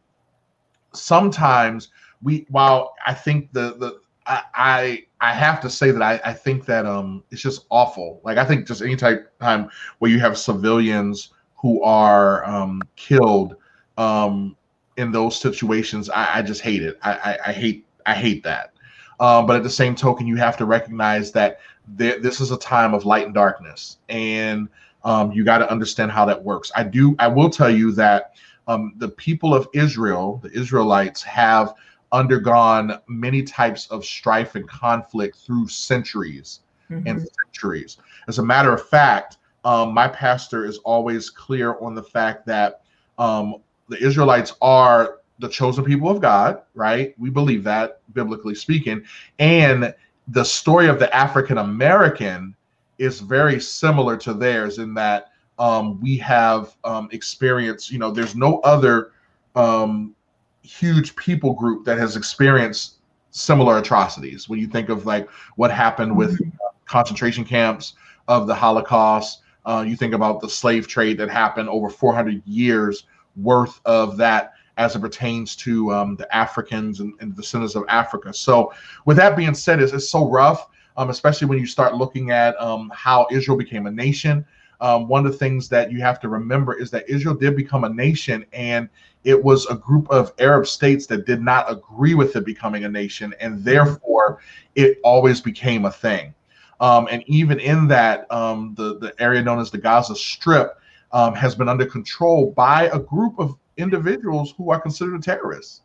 [0.93, 1.89] sometimes
[2.21, 6.33] we, while I think the the I, I I have to say that I, I
[6.33, 8.19] think that um it's just awful.
[8.23, 13.55] Like I think just any type time where you have civilians who are um, killed
[13.97, 14.55] um,
[14.97, 16.99] in those situations, I, I just hate it.
[17.01, 18.73] I, I, I, hate I hate that.
[19.19, 21.59] Um, but at the same token, you have to recognize that
[21.97, 24.67] th- this is a time of light and darkness, and
[25.03, 26.71] um, you got to understand how that works.
[26.75, 27.15] I do.
[27.19, 28.35] I will tell you that
[28.67, 31.73] um, the people of Israel, the Israelites, have
[32.11, 37.07] undergone many types of strife and conflict through centuries mm-hmm.
[37.07, 37.97] and centuries.
[38.27, 42.81] As a matter of fact, um, my pastor is always clear on the fact that
[43.17, 43.55] um,
[43.89, 47.13] the Israelites are the chosen people of God, right?
[47.17, 49.03] We believe that biblically speaking.
[49.39, 49.93] And
[50.27, 52.55] the story of the African American
[52.97, 58.35] is very similar to theirs in that um, we have um, experienced, you know, there's
[58.35, 59.11] no other
[59.55, 60.15] um,
[60.61, 62.95] huge people group that has experienced
[63.31, 64.49] similar atrocities.
[64.49, 66.49] When you think of like what happened with mm-hmm.
[66.85, 67.93] concentration camps
[68.27, 73.03] of the Holocaust, uh, you think about the slave trade that happened over 400 years
[73.37, 77.83] worth of that as it pertains to um, the Africans and, and the descendants of
[77.87, 78.33] Africa.
[78.33, 78.73] So,
[79.05, 82.59] with that being said, it's, it's so rough, um, especially when you start looking at
[82.61, 84.45] um, how Israel became a nation.
[84.79, 87.83] Um, one of the things that you have to remember is that Israel did become
[87.83, 88.87] a nation, and
[89.23, 92.89] it was a group of Arab states that did not agree with it becoming a
[92.89, 94.39] nation, and therefore
[94.75, 96.33] it always became a thing.
[96.79, 100.79] Um, and even in that, um, the the area known as the Gaza Strip
[101.11, 105.81] has been under control by a group of individuals who are considered terrorists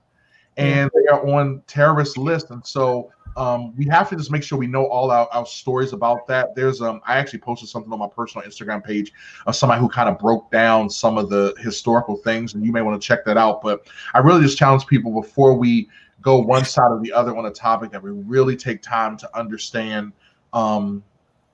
[0.57, 2.51] and they are on terrorist lists.
[2.51, 5.93] And so um, we have to just make sure we know all our, our stories
[5.93, 6.55] about that.
[6.55, 9.13] There's um, I actually posted something on my personal Instagram page
[9.47, 12.83] of somebody who kind of broke down some of the historical things, and you may
[12.83, 13.63] want to check that out.
[13.63, 15.89] But I really just challenge people before we
[16.21, 19.39] go one side or the other on a topic that we really take time to
[19.39, 20.13] understand
[20.53, 21.03] um,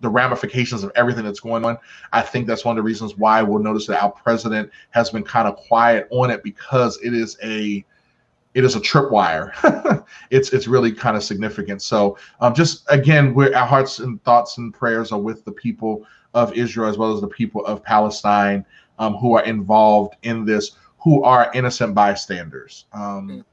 [0.00, 1.78] the ramifications of everything that's going on.
[2.12, 5.24] I think that's one of the reasons why we'll notice that our president has been
[5.24, 7.84] kind of quiet on it because it is a
[8.54, 10.04] it is a tripwire.
[10.30, 11.82] it's it's really kind of significant.
[11.82, 16.06] So um, just again, we're our hearts and thoughts and prayers are with the people
[16.34, 18.64] of Israel as well as the people of Palestine
[18.98, 22.86] um, who are involved in this, who are innocent bystanders.
[22.92, 23.44] Um,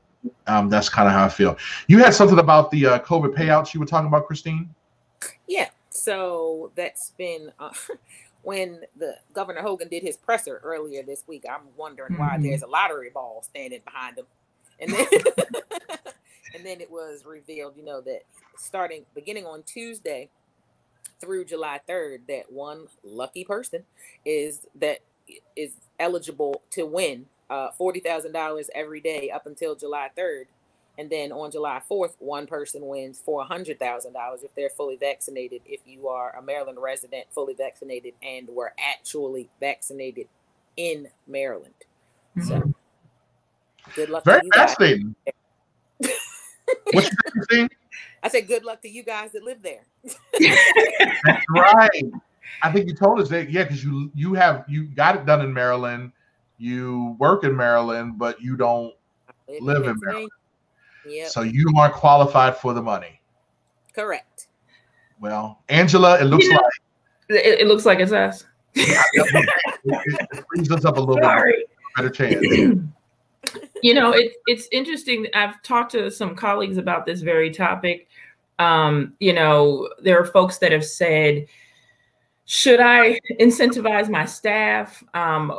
[0.48, 1.58] um, that's kind of how I feel.
[1.88, 4.74] You had something about the uh, COVID payouts you were talking about, Christine.
[5.48, 5.70] Yeah,
[6.06, 7.72] so that's been uh,
[8.44, 11.46] when the Governor Hogan did his presser earlier this week.
[11.50, 12.22] I'm wondering mm-hmm.
[12.22, 14.26] why there's a lottery ball standing behind him,
[14.80, 15.08] and then
[16.54, 18.22] and then it was revealed, you know, that
[18.56, 20.30] starting beginning on Tuesday
[21.20, 23.84] through July 3rd, that one lucky person
[24.24, 25.00] is that
[25.56, 30.46] is eligible to win uh, forty thousand dollars every day up until July 3rd
[30.98, 35.62] and then on July 4th, one person wins $400,000 if they're fully vaccinated.
[35.66, 40.28] If you are a Maryland resident, fully vaccinated, and were actually vaccinated
[40.78, 41.74] in Maryland.
[42.38, 42.48] Mm-hmm.
[42.48, 42.74] So
[43.96, 45.16] good luck Very fascinating.
[46.00, 47.70] what you saying?
[48.24, 49.84] I said good luck to you guys that live there.
[50.40, 52.06] That's right.
[52.62, 55.42] I think you told us that, yeah, because you you have you got it done
[55.42, 56.12] in Maryland,
[56.58, 58.94] you work in Maryland, but you don't
[59.60, 60.30] live in Maryland.
[61.08, 61.30] Yep.
[61.30, 63.22] So you aren't qualified for the money.
[63.94, 64.48] Correct.
[65.20, 66.56] Well, Angela, it looks yeah.
[66.56, 66.74] like
[67.30, 68.46] it, it, looks like it's us.
[68.74, 69.50] it,
[70.32, 71.54] it brings us up a little Sorry.
[71.54, 72.46] bit better chance.
[73.82, 75.28] you know, it's it's interesting.
[75.34, 78.08] I've talked to some colleagues about this very topic.
[78.60, 81.46] Um, you know, there are folks that have said,
[82.46, 85.04] should I incentivize my staff?
[85.14, 85.52] Um,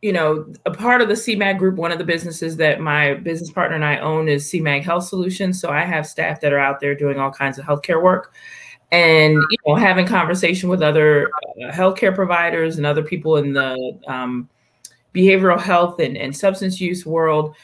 [0.00, 3.50] you know, a part of the CMAG group, one of the businesses that my business
[3.50, 5.60] partner and I own is CMAG Health Solutions.
[5.60, 8.32] So I have staff that are out there doing all kinds of healthcare work
[8.92, 13.98] and, you know, having conversation with other uh, healthcare providers and other people in the
[14.06, 14.48] um,
[15.14, 17.56] behavioral health and, and substance use world.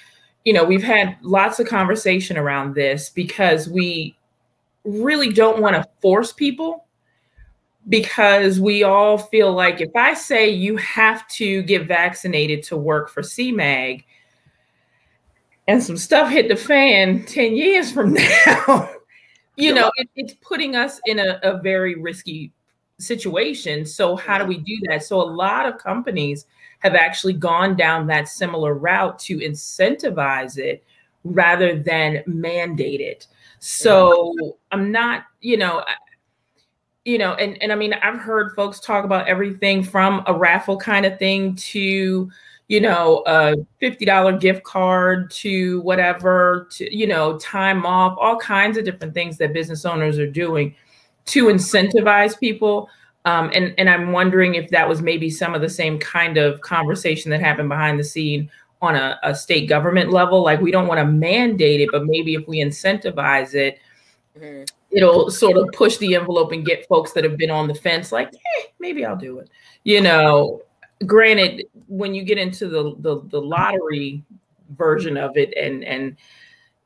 [0.45, 4.17] You know, we've had lots of conversation around this because we
[4.85, 6.85] really don't want to force people
[7.89, 13.11] because we all feel like if I say you have to get vaccinated to work
[13.11, 14.05] for CMAG
[15.69, 18.15] and some stuff hit the fan 10 years from
[18.47, 18.91] now,
[19.57, 22.53] you know, it, it's putting us in a, a very risky
[22.99, 23.85] situation.
[23.85, 25.05] So, how do we do that?
[25.05, 26.47] So, a lot of companies
[26.81, 30.85] have actually gone down that similar route to incentivize it
[31.23, 33.27] rather than mandate it.
[33.59, 34.35] So,
[34.73, 35.85] I'm not, you know,
[37.05, 40.79] you know, and and I mean, I've heard folks talk about everything from a raffle
[40.79, 42.31] kind of thing to,
[42.69, 48.39] you know, a fifty dollar gift card to whatever to you know, time off, all
[48.39, 50.75] kinds of different things that business owners are doing
[51.27, 52.89] to incentivize people.
[53.27, 56.63] Um, and and I'm wondering if that was maybe some of the same kind of
[56.63, 60.43] conversation that happened behind the scene on a, a state government level.
[60.43, 63.79] Like we don't want to mandate it, but maybe if we incentivize it.
[64.39, 64.65] Mm-hmm
[64.95, 68.13] it'll sort of push the envelope and get folks that have been on the fence
[68.13, 69.51] like eh, maybe i'll do it.
[69.85, 70.63] You know
[71.07, 74.23] granted when you get into the, the the lottery
[74.71, 76.17] version of it and and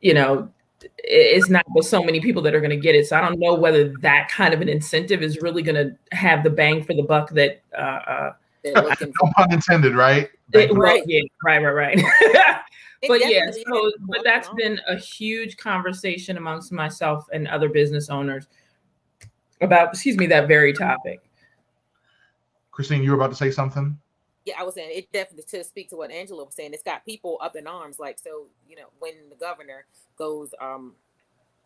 [0.01, 0.51] you know
[0.99, 3.07] it's not with so many people that are going to get it.
[3.07, 6.43] So i don't know whether that kind of an incentive is really going to have
[6.43, 8.33] the bang for the buck that uh, uh
[8.75, 10.31] no pun intended right?
[10.53, 12.61] It, right yeah right right right
[13.07, 18.49] but yeah, so but that's been a huge conversation amongst myself and other business owners
[19.61, 21.21] about, excuse me, that very topic.
[22.71, 23.99] Christine, you were about to say something.
[24.45, 26.73] Yeah, I was saying it definitely to speak to what Angela was saying.
[26.73, 27.99] It's got people up in arms.
[27.99, 29.85] Like so, you know, when the governor
[30.17, 30.95] goes um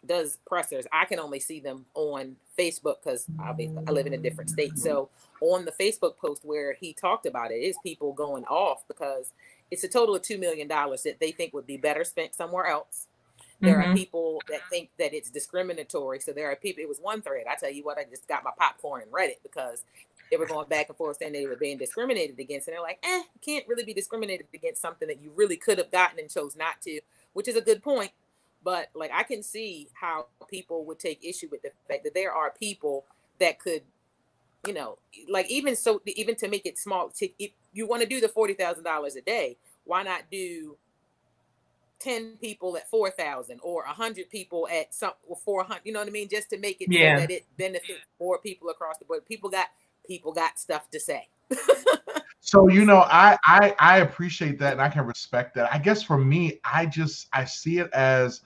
[0.05, 3.53] does pressers, I can only see them on Facebook because I
[3.91, 4.77] live in a different state.
[4.79, 9.33] So on the Facebook post where he talked about it, is people going off because
[9.73, 12.67] it's a total of two million dollars that they think would be better spent somewhere
[12.67, 13.07] else.
[13.61, 13.93] There mm-hmm.
[13.93, 16.21] are people that think that it's discriminatory.
[16.21, 16.83] So there are people.
[16.83, 17.47] It was one thread.
[17.51, 19.83] I tell you what, I just got my popcorn and read it because
[20.31, 22.99] they were going back and forth saying they were being discriminated against, and they're like,
[23.03, 26.31] "Eh, you can't really be discriminated against something that you really could have gotten and
[26.31, 27.01] chose not to,"
[27.33, 28.13] which is a good point
[28.65, 32.33] but like I can see how people would take issue with the fact that there
[32.33, 33.05] are people
[33.39, 33.83] that could,
[34.67, 34.99] you know,
[35.29, 38.29] like even so, even to make it small, to, if you want to do the
[38.29, 40.77] forty thousand dollars a day, why not do
[42.01, 45.13] 10 people at 4000 or 100 people at some
[45.45, 46.29] 400 you know what i mean?
[46.29, 47.17] Just to make it yeah.
[47.17, 49.25] so that it benefits more people across the board.
[49.25, 49.69] People got
[50.05, 51.29] people got stuff to say.
[52.41, 55.73] So you know I, I i appreciate that and i can respect that.
[55.73, 58.41] I guess for me i just i see it as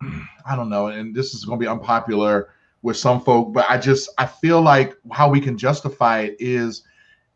[0.46, 2.50] I don't know, and this is going to be unpopular
[2.86, 6.84] with some folk, but I just I feel like how we can justify it is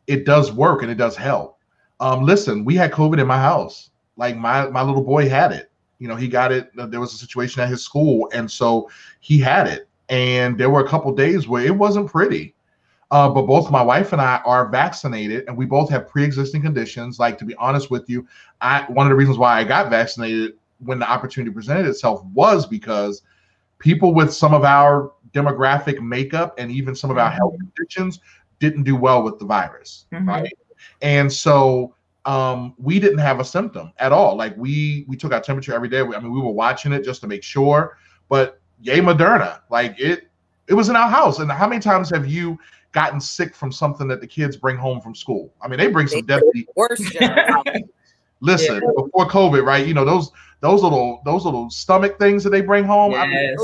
[0.07, 1.59] it does work and it does help.
[1.99, 3.91] Um, listen, we had COVID in my house.
[4.17, 5.73] Like my my little boy had it.
[5.99, 6.71] You know, he got it.
[6.77, 9.89] There was a situation at his school, and so he had it.
[10.09, 12.55] And there were a couple days where it wasn't pretty.
[13.11, 17.19] Uh, but both my wife and I are vaccinated, and we both have pre-existing conditions.
[17.19, 18.25] Like to be honest with you,
[18.61, 22.67] I one of the reasons why I got vaccinated when the opportunity presented itself was
[22.67, 23.23] because
[23.81, 27.67] people with some of our demographic makeup and even some of our health mm-hmm.
[27.75, 28.21] conditions
[28.59, 30.29] didn't do well with the virus, mm-hmm.
[30.29, 30.59] right?
[31.03, 34.37] And so um, we didn't have a symptom at all.
[34.37, 36.01] Like we we took our temperature every day.
[36.01, 37.97] I mean, we were watching it just to make sure.
[38.29, 39.61] But yay, Moderna!
[39.71, 40.29] Like it,
[40.69, 41.39] it was in our house.
[41.39, 42.59] And how many times have you
[42.93, 45.53] gotten sick from something that the kids bring home from school?
[45.63, 46.67] I mean, they bring some deadly.
[46.77, 47.03] Worse.
[48.41, 49.03] Listen, yeah.
[49.03, 49.87] before COVID, right?
[49.87, 53.13] You know those those little those little stomach things that they bring home.
[53.13, 53.59] Yes.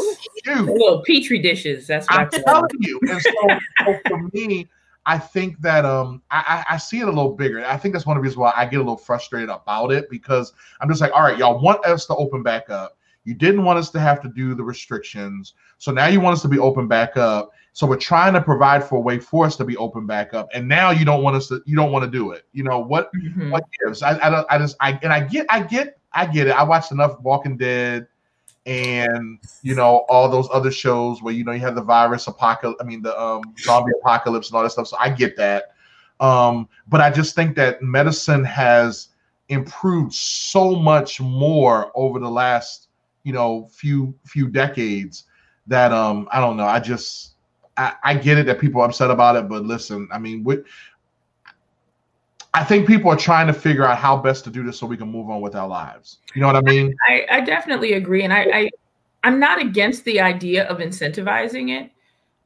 [0.47, 1.87] I mean, little petri dishes.
[1.87, 3.01] That's what I'm telling you.
[3.09, 3.31] And so,
[3.85, 4.69] so, for me,
[5.07, 7.65] I think that um I, I see it a little bigger.
[7.65, 10.11] I think that's one of the reasons why I get a little frustrated about it
[10.11, 12.99] because I'm just like, all right, y'all want us to open back up.
[13.25, 15.55] You didn't want us to have to do the restrictions.
[15.79, 17.51] So now you want us to be open back up.
[17.77, 20.49] So we're trying to provide for a way for us to be open back up.
[20.55, 22.47] And now you don't want us to you don't want to do it.
[22.55, 23.51] You know what mm-hmm.
[23.51, 24.03] what gives?
[24.03, 26.53] I, I don't I just I and I get I get I get it.
[26.53, 28.07] I watched enough Walking Dead
[28.65, 32.81] and you know all those other shows where you know you have the virus apocalypse.
[32.81, 34.87] I mean the um, zombie apocalypse and all that stuff.
[34.87, 35.75] So I get that.
[36.19, 39.09] Um, but I just think that medicine has
[39.51, 42.89] improved so much more over the last
[43.25, 45.25] you know few few decades
[45.67, 46.65] that um I don't know.
[46.65, 47.35] I just
[47.77, 50.47] I, I get it that people are upset about it, but listen, I mean,
[52.55, 54.97] I think people are trying to figure out how best to do this so we
[54.97, 56.19] can move on with our lives.
[56.35, 56.97] You know what I mean?
[57.09, 58.71] I, I definitely agree, and I, I
[59.25, 61.91] I'm not against the idea of incentivizing it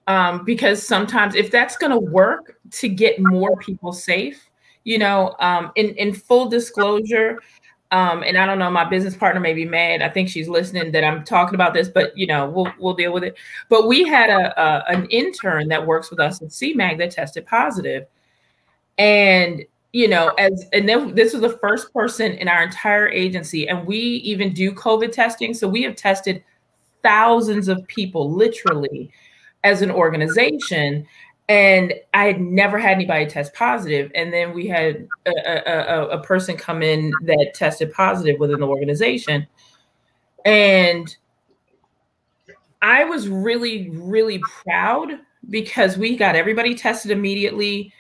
[0.07, 4.51] um, because sometimes if that's going to work to get more people safe,
[4.85, 7.39] you know, um, in in full disclosure,
[7.93, 10.01] um, and I don't know, my business partner may be mad.
[10.01, 13.13] I think she's listening that I'm talking about this, but you know, we'll we'll deal
[13.13, 13.37] with it.
[13.69, 17.47] But we had a, a an intern that works with us at CMAG that tested
[17.47, 18.07] positive,
[18.97, 23.69] and you know, as and then this was the first person in our entire agency,
[23.69, 25.53] and we even do COVID testing.
[25.53, 26.45] So we have tested
[27.03, 29.11] thousands of people literally
[29.65, 31.07] as an organization.
[31.51, 34.13] And I had never had anybody test positive.
[34.15, 35.33] And then we had a,
[35.67, 39.49] a, a person come in that tested positive within the organization.
[40.45, 41.15] And
[42.81, 47.93] I was really, really proud because we got everybody tested immediately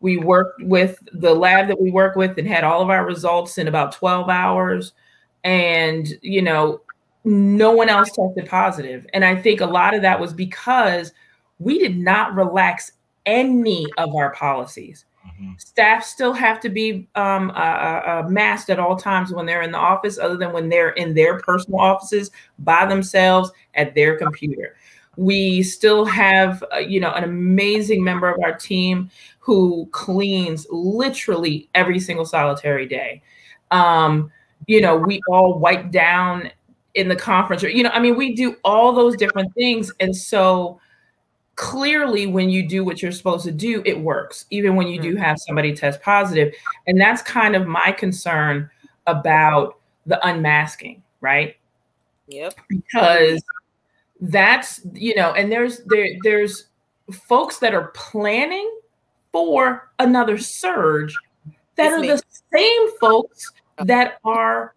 [0.00, 3.58] we worked with the lab that we work with and had all of our results
[3.58, 4.92] in about 12 hours.
[5.44, 6.82] And, you know,
[7.24, 9.06] no one else tested positive.
[9.14, 11.12] And I think a lot of that was because
[11.58, 12.92] we did not relax
[13.26, 15.04] any of our policies.
[15.26, 15.52] Mm-hmm.
[15.58, 19.72] Staff still have to be um, uh, uh, masked at all times when they're in
[19.72, 24.76] the office, other than when they're in their personal offices by themselves at their computer.
[25.16, 31.68] We still have, uh, you know, an amazing member of our team who cleans literally
[31.74, 33.22] every single solitary day.
[33.70, 34.30] Um,
[34.66, 36.50] you know, we all wipe down
[36.94, 39.92] in the conference or you know, I mean, we do all those different things.
[40.00, 40.80] And so
[41.56, 45.14] clearly when you do what you're supposed to do, it works, even when you do
[45.14, 45.22] mm-hmm.
[45.22, 46.00] have somebody test.
[46.06, 48.70] And that's kind of my concern
[49.06, 51.56] about the unmasking, right?
[52.28, 52.54] Yep.
[52.68, 53.42] Because
[54.20, 56.66] that's you know, and there's there there's
[57.12, 58.70] folks that are planning
[59.32, 61.14] for another surge
[61.76, 62.22] that are the
[62.54, 64.74] same folks that are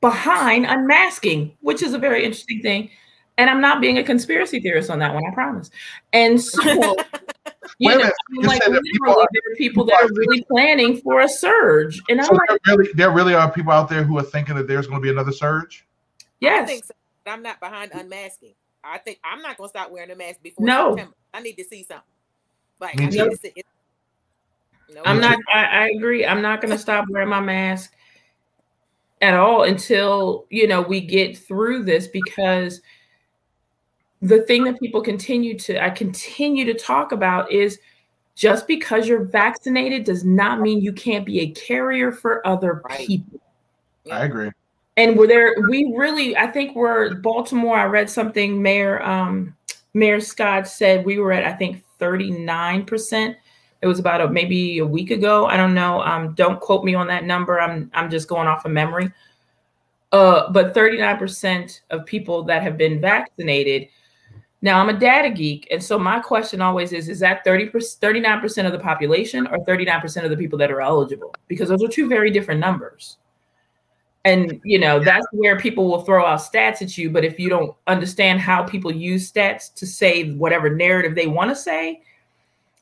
[0.00, 2.90] behind unmasking, which is a very interesting thing.
[3.36, 5.70] And I'm not being a conspiracy theorist on that one, I promise.
[6.12, 6.62] And so,
[7.78, 8.10] you know,
[8.42, 12.00] like literally, people are, there are people that are really planning for a surge.
[12.08, 14.54] And I'm so like, there really, there really are people out there who are thinking
[14.54, 15.84] that there's going to be another surge.
[16.38, 16.94] Yes, I think so.
[17.26, 18.54] I'm not behind unmasking.
[18.84, 20.94] I think I'm not going to stop wearing a mask before no.
[20.94, 21.16] September.
[21.32, 22.04] I need to see something.
[22.80, 23.52] Like I need to see.
[23.56, 23.66] It.
[24.94, 25.38] No, I'm not.
[25.52, 26.26] I, I agree.
[26.26, 27.94] I'm not going to stop wearing my mask
[29.22, 32.82] at all until you know we get through this because
[34.24, 37.78] the thing that people continue to I continue to talk about is
[38.34, 43.40] just because you're vaccinated does not mean you can't be a carrier for other people.
[44.10, 44.50] I agree.
[44.96, 45.54] And we're there.
[45.68, 47.76] We really, I think we're Baltimore.
[47.76, 48.60] I read something.
[48.60, 49.54] Mayor um,
[49.92, 53.36] Mayor Scott said we were at I think 39 percent
[53.82, 55.44] it was about a, maybe a week ago.
[55.44, 56.00] I don't know.
[56.00, 57.60] Um, don't quote me on that number.
[57.60, 59.12] I'm I'm just going off of memory.
[60.10, 63.88] Uh, but 39% of people that have been vaccinated.
[64.64, 68.64] Now I'm a data geek, and so my question always is: Is that 30 39%
[68.64, 71.34] of the population or 39% of the people that are eligible?
[71.48, 73.18] Because those are two very different numbers.
[74.24, 77.50] And you know that's where people will throw out stats at you, but if you
[77.50, 82.00] don't understand how people use stats to say whatever narrative they want to say,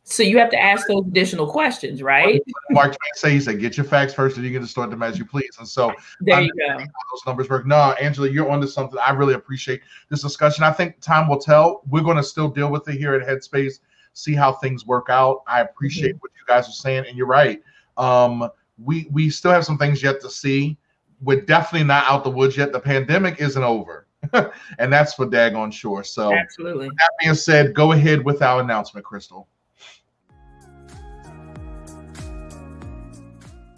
[0.05, 2.43] so you have to ask those additional questions, right?
[2.71, 5.19] Mark Twain say he said, "Get your facts first, and you can distort them as
[5.19, 6.79] you please." And so there you go.
[6.79, 7.67] Those numbers work.
[7.67, 8.99] No, Angela, you're onto something.
[8.99, 10.65] I really appreciate this discussion.
[10.65, 11.83] I think time will tell.
[11.89, 13.79] We're going to still deal with it here at Headspace,
[14.13, 15.43] see how things work out.
[15.47, 16.19] I appreciate mm-hmm.
[16.19, 17.63] what you guys are saying, and you're right.
[17.97, 18.49] Um,
[18.83, 20.77] we we still have some things yet to see.
[21.21, 22.73] We're definitely not out the woods yet.
[22.73, 24.09] The pandemic isn't over.
[24.79, 26.05] and that's for daggone sure.
[26.05, 26.89] So, absolutely.
[26.89, 29.49] That being said, go ahead with our announcement, Crystal.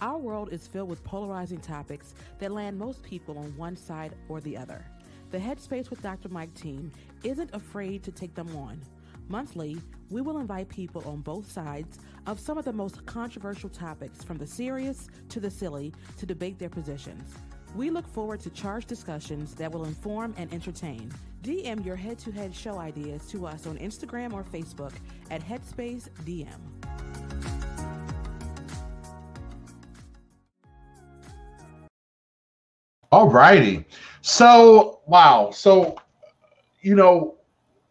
[0.05, 4.39] Our world is filled with polarizing topics that land most people on one side or
[4.39, 4.85] the other.
[5.31, 6.29] The Headspace with Dr.
[6.29, 6.93] Mike team
[7.23, 8.79] isn't afraid to take them on.
[9.29, 9.79] Monthly,
[10.11, 14.37] we will invite people on both sides of some of the most controversial topics, from
[14.37, 17.33] the serious to the silly, to debate their positions.
[17.75, 21.11] We look forward to charged discussions that will inform and entertain.
[21.43, 24.93] DM your head to head show ideas to us on Instagram or Facebook
[25.31, 27.24] at Headspace DM.
[33.13, 33.85] All righty.
[34.23, 35.51] So, wow.
[35.53, 35.97] So,
[36.81, 37.37] you know,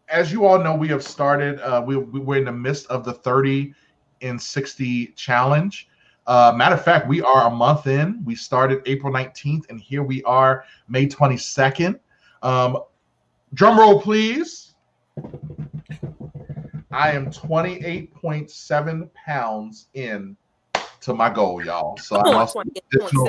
[0.08, 3.04] as you all know, we have started, uh, we, we, are in the midst of
[3.04, 3.74] the 30
[4.20, 5.88] in 60 challenge.
[6.26, 8.22] Uh, matter of fact, we are a month in.
[8.24, 11.98] We started April 19th, and here we are, May 22nd.
[12.42, 12.78] Um,
[13.52, 14.74] drum roll, please.
[16.90, 20.36] I am 28.7 pounds in
[21.04, 21.96] to my goal, y'all.
[21.98, 22.56] So I lost
[22.92, 23.28] additional,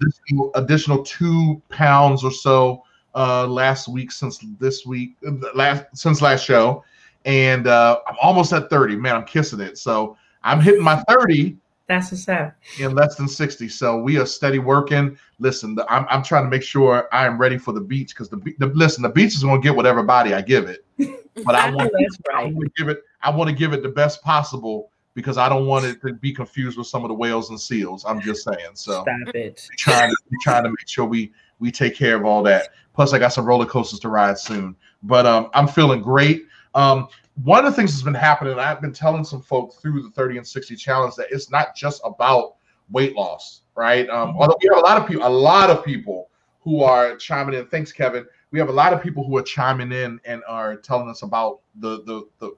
[0.00, 5.16] additional, additional, two pounds or so uh, last week since this week,
[5.54, 6.84] last since last show,
[7.24, 8.96] and uh, I'm almost at 30.
[8.96, 9.78] Man, I'm kissing it.
[9.78, 11.56] So I'm hitting my 30.
[11.88, 13.68] That's a set in less than 60.
[13.68, 15.16] So we are steady working.
[15.38, 18.28] Listen, the, I'm, I'm trying to make sure I am ready for the beach because
[18.28, 20.84] the, the listen, the beach is going to get whatever body I give it,
[21.44, 22.34] but I want, right.
[22.34, 23.02] I want to give it.
[23.22, 26.30] I want to give it the best possible because I don't want it to be
[26.30, 28.04] confused with some of the whales and seals.
[28.06, 28.74] I'm just saying.
[28.74, 29.66] So stop it.
[29.78, 32.68] Trying to trying to make sure we we take care of all that.
[32.94, 34.76] Plus, I got some roller coasters to ride soon.
[35.02, 36.46] But um, I'm feeling great.
[36.74, 37.08] Um,
[37.42, 40.38] one of the things that's been happening, I've been telling some folks through the 30
[40.38, 42.56] and 60 challenge that it's not just about
[42.90, 44.08] weight loss, right?
[44.10, 44.38] Um, mm-hmm.
[44.38, 46.28] although we have a lot of people, a lot of people
[46.60, 47.66] who are chiming in.
[47.68, 48.26] Thanks, Kevin.
[48.50, 51.60] We have a lot of people who are chiming in and are telling us about
[51.76, 52.50] the the the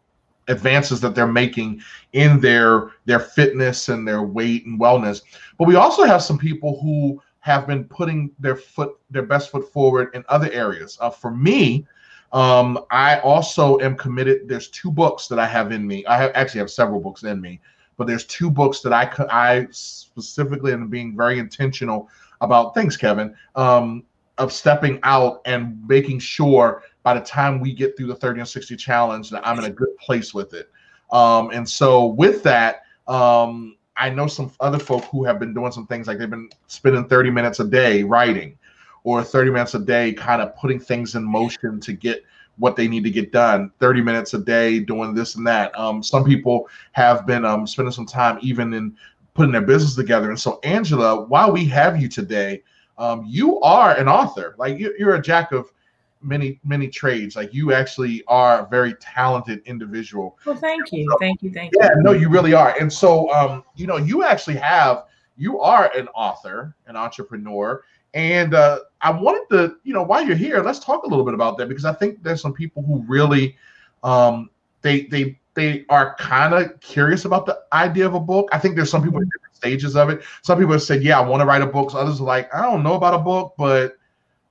[0.49, 1.81] advances that they're making
[2.13, 5.23] in their their fitness and their weight and wellness.
[5.59, 9.73] But we also have some people who have been putting their foot their best foot
[9.73, 10.99] forward in other areas.
[11.01, 11.87] Uh, for me
[12.33, 14.49] um, i also am committed.
[14.49, 16.05] There's two books that i have in me.
[16.07, 17.61] I have actually have several books in me
[17.99, 22.09] but there's two books that i i specifically am being very intentional
[22.41, 22.75] about.
[22.75, 23.35] Things kevin.
[23.55, 24.05] Um,
[24.39, 28.49] of stepping out and making sure by the time we get through the 30 and
[28.49, 30.71] 60 challenge that I'm in a good place with it.
[31.11, 35.73] Um, and so with that, um, I know some other folk who have been doing
[35.73, 38.57] some things like they've been spending 30 minutes a day writing
[39.03, 42.25] or 30 minutes a day kind of putting things in motion to get
[42.59, 43.73] what they need to get done.
[43.81, 45.77] 30 minutes a day doing this and that.
[45.79, 48.97] Um, some people have been um, spending some time even in
[49.35, 50.31] putting their business together.
[50.31, 52.63] And so angela while we have you today
[52.99, 54.55] um, you are an author.
[54.59, 55.73] Like you, you're a jack of
[56.21, 57.37] many many trades.
[57.37, 60.37] Like you actually are a very talented individual.
[60.45, 61.91] Well, thank you, thank you, thank yeah, you.
[61.97, 62.77] Yeah no, you really are.
[62.79, 65.05] And so, um, you know, you actually have
[65.37, 67.85] you are an author, an entrepreneur,
[68.15, 71.35] and uh, I wanted to, you know, while you're here, let's talk a little bit
[71.35, 73.57] about that because I think there's some people who really,
[74.03, 74.51] um,
[74.83, 78.49] they they they are kind of curious about the idea of a book.
[78.53, 80.23] I think there's some people different stages of it.
[80.43, 82.53] Some people have said, "Yeah, I want to write a book." So others are like,
[82.55, 83.97] "I don't know about a book, but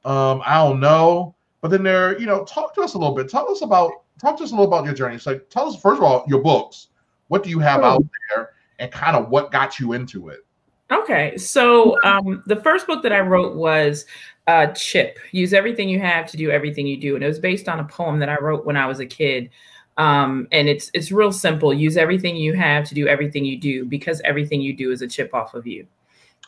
[0.05, 3.29] um, I don't know." But then they're, you know, talk to us a little bit.
[3.29, 3.91] Tell us about
[4.21, 5.17] talk to us a little about your journey.
[5.17, 6.87] So like, tell us first of all your books.
[7.29, 8.03] What do you have out
[8.35, 10.45] there, and kind of what got you into it?
[10.89, 14.05] Okay, so um, the first book that I wrote was
[14.47, 15.19] uh, Chip.
[15.31, 17.83] Use everything you have to do everything you do, and it was based on a
[17.83, 19.49] poem that I wrote when I was a kid.
[19.97, 21.73] Um, and it's it's real simple.
[21.73, 25.07] Use everything you have to do everything you do because everything you do is a
[25.07, 25.87] chip off of you.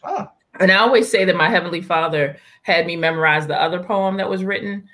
[0.04, 0.32] Ah.
[0.60, 4.30] And I always say that my heavenly Father had me memorize the other poem that
[4.30, 4.90] was written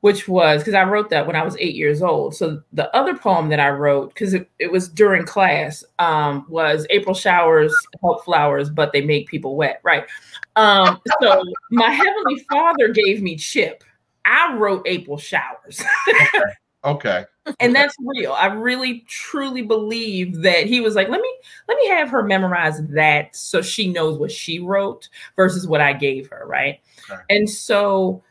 [0.00, 2.34] which was because I wrote that when I was eight years old.
[2.34, 6.86] So the other poem that I wrote, because it, it was during class, um, was
[6.90, 9.80] April showers help flowers, but they make people wet.
[9.82, 10.06] Right.
[10.54, 13.82] Um, so my heavenly father gave me chip.
[14.24, 15.82] I wrote April showers.
[16.84, 17.24] okay.
[17.60, 18.32] And that's real.
[18.32, 21.34] I really truly believe that he was like, let me
[21.68, 25.92] let me have her memorize that so she knows what she wrote versus what I
[25.92, 26.80] gave her, right?
[27.10, 27.20] Okay.
[27.30, 28.22] And so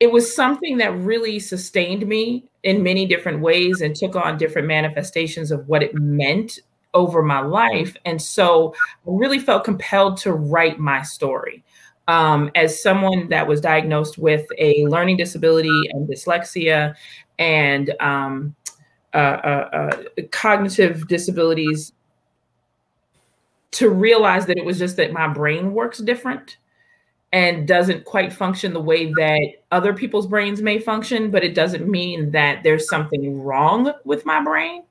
[0.00, 4.66] it was something that really sustained me in many different ways and took on different
[4.66, 6.58] manifestations of what it meant
[6.94, 7.96] over my life.
[8.04, 8.74] And so
[9.06, 11.62] I really felt compelled to write my story.
[12.08, 16.96] Um, as someone that was diagnosed with a learning disability and dyslexia
[17.40, 18.54] and um,
[19.12, 21.92] uh, uh, uh, cognitive disabilities,
[23.72, 26.58] to realize that it was just that my brain works different
[27.32, 31.88] and doesn't quite function the way that other people's brains may function, but it doesn't
[31.88, 34.82] mean that there's something wrong with my brain.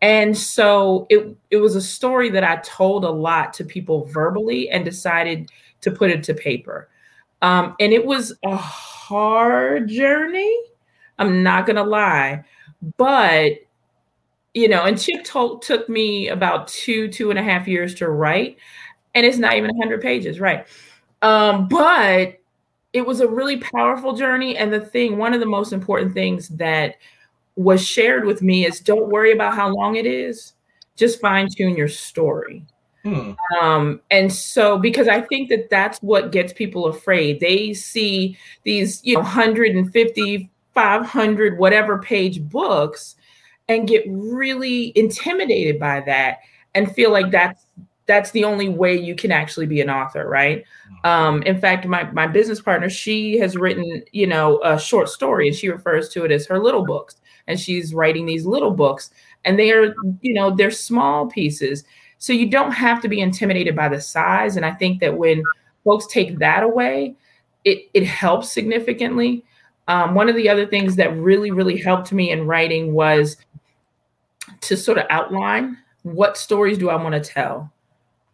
[0.00, 4.70] And so it it was a story that I told a lot to people verbally
[4.70, 6.88] and decided to put it to paper.
[7.42, 10.56] Um, and it was a hard journey.
[11.18, 12.44] I'm not gonna lie,
[12.96, 13.52] but
[14.54, 18.08] you know, and Chip told, took me about two two and a half years to
[18.08, 18.56] write,
[19.14, 20.66] and it's not even 100 pages, right?
[21.22, 22.38] Um, but
[22.92, 24.56] it was a really powerful journey.
[24.56, 26.96] And the thing, one of the most important things that
[27.56, 30.54] was shared with me is don't worry about how long it is,
[30.96, 32.64] just fine tune your story.
[33.02, 33.32] Hmm.
[33.60, 37.40] Um, and so, because I think that that's what gets people afraid.
[37.40, 43.16] They see these, you know, 150, 500, whatever page books
[43.68, 46.38] and get really intimidated by that
[46.74, 47.66] and feel like that's
[48.06, 50.62] that's the only way you can actually be an author, right?
[51.04, 55.48] Um, in fact, my my business partner, she has written, you know, a short story,
[55.48, 57.16] and she refers to it as her little books.
[57.46, 59.10] And she's writing these little books,
[59.44, 61.84] and they are, you know, they're small pieces.
[62.18, 64.56] So you don't have to be intimidated by the size.
[64.56, 65.42] And I think that when
[65.84, 67.14] folks take that away,
[67.64, 69.44] it it helps significantly.
[69.88, 73.36] Um, one of the other things that really, really helped me in writing was
[74.62, 77.72] to sort of outline what stories do I want to tell?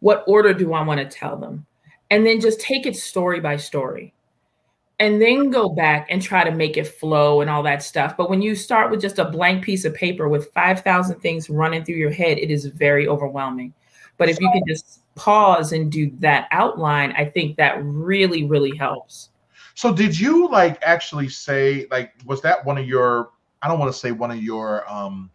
[0.01, 1.67] What order do I want to tell them?
[2.11, 4.13] And then just take it story by story.
[4.99, 8.17] And then go back and try to make it flow and all that stuff.
[8.17, 11.85] But when you start with just a blank piece of paper with 5,000 things running
[11.85, 13.73] through your head, it is very overwhelming.
[14.19, 18.77] But if you can just pause and do that outline, I think that really, really
[18.77, 19.31] helps.
[19.75, 23.31] So did you like actually say like was that one of your
[23.63, 25.31] I don't want to say one of your um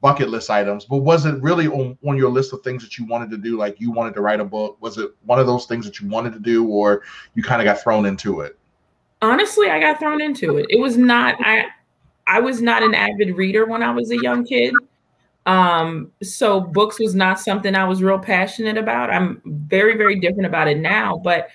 [0.00, 3.06] bucket list items, but was it really on, on your list of things that you
[3.06, 3.58] wanted to do?
[3.58, 4.76] Like you wanted to write a book?
[4.80, 7.02] Was it one of those things that you wanted to do, or
[7.34, 8.56] you kind of got thrown into it?
[9.20, 10.66] Honestly, I got thrown into it.
[10.68, 11.66] It was not I
[12.26, 14.74] I was not an avid reader when I was a young kid.
[15.46, 19.08] Um, so books was not something I was real passionate about.
[19.08, 21.48] I'm very, very different about it now, but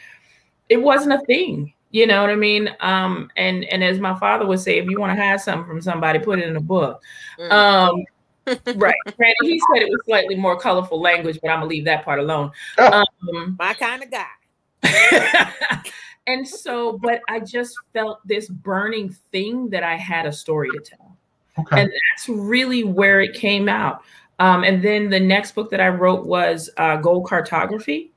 [0.67, 1.71] it wasn't a thing.
[1.93, 2.69] You know what I mean?
[2.79, 5.79] Um, and and as my father would say, if you want to hide something from
[5.79, 7.03] somebody, put it in a book.
[7.39, 7.51] Mm.
[7.51, 8.03] Um,
[8.75, 8.95] right.
[9.15, 12.19] Granted, he said it was slightly more colorful language, but I'm gonna leave that part
[12.19, 12.51] alone.
[12.79, 15.83] Um, My kind of guy.
[16.27, 20.79] and so, but I just felt this burning thing that I had a story to
[20.79, 21.15] tell.
[21.59, 21.81] Okay.
[21.81, 24.01] And that's really where it came out.
[24.39, 28.11] Um, and then the next book that I wrote was uh, Goal Cartography.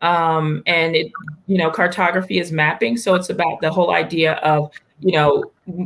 [0.00, 1.10] Um, and it,
[1.46, 2.96] you know, cartography is mapping.
[2.96, 4.70] So it's about the whole idea of,
[5.00, 5.44] you know,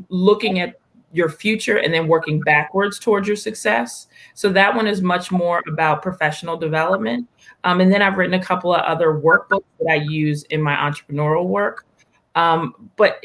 [0.09, 0.79] looking at
[1.13, 4.09] your future and then working backwards towards your success.
[4.35, 7.29] So that one is much more about professional development.
[7.65, 10.75] Um, and then I've written a couple of other workbooks that I use in my
[10.75, 11.87] entrepreneurial work.
[12.35, 13.23] Um, but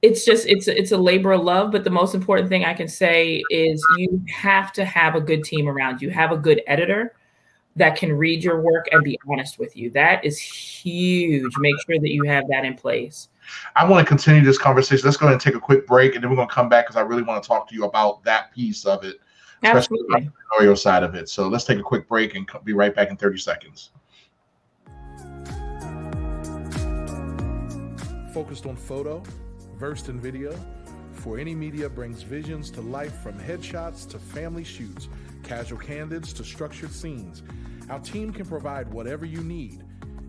[0.00, 1.70] it's just it's it's a labor of love.
[1.70, 5.44] But the most important thing I can say is you have to have a good
[5.44, 6.10] team around you.
[6.10, 7.14] Have a good editor
[7.76, 9.90] that can read your work and be honest with you.
[9.90, 11.52] That is huge.
[11.58, 13.28] Make sure that you have that in place.
[13.74, 15.06] I want to continue this conversation.
[15.06, 16.86] Let's go ahead and take a quick break, and then we're going to come back
[16.86, 19.16] because I really want to talk to you about that piece of it,
[19.62, 20.06] Absolutely.
[20.20, 21.28] the entrepreneurial side of it.
[21.28, 23.90] So let's take a quick break and be right back in 30 seconds.
[28.32, 29.22] Focused on photo,
[29.76, 30.54] versed in video,
[31.12, 35.08] For Any Media brings visions to life from headshots to family shoots,
[35.42, 37.42] casual candids to structured scenes.
[37.90, 39.84] Our team can provide whatever you need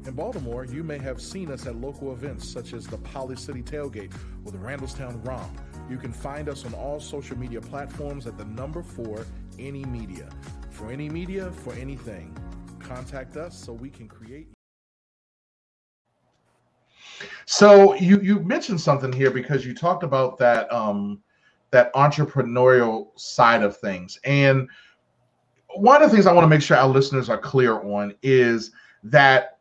[0.06, 3.64] in Baltimore, you may have seen us at local events such as the Poly City
[3.64, 5.62] Tailgate or the Randallstown Romp.
[5.90, 9.26] You can find us on all social media platforms at the number four,
[9.58, 10.30] Any Media.
[10.72, 12.36] For any media, for anything.
[12.80, 14.50] Contact us so we can create.
[17.46, 21.22] So you you mentioned something here because you talked about that um,
[21.72, 24.68] that entrepreneurial side of things, and
[25.76, 28.72] one of the things I want to make sure our listeners are clear on is
[29.04, 29.58] that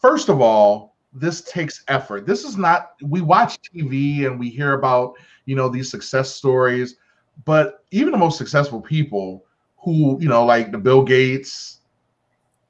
[0.00, 2.26] first of all, this takes effort.
[2.26, 6.96] This is not, we watch TV and we hear about, you know, these success stories,
[7.44, 9.44] but even the most successful people
[9.78, 11.80] who, you know, like the Bill Gates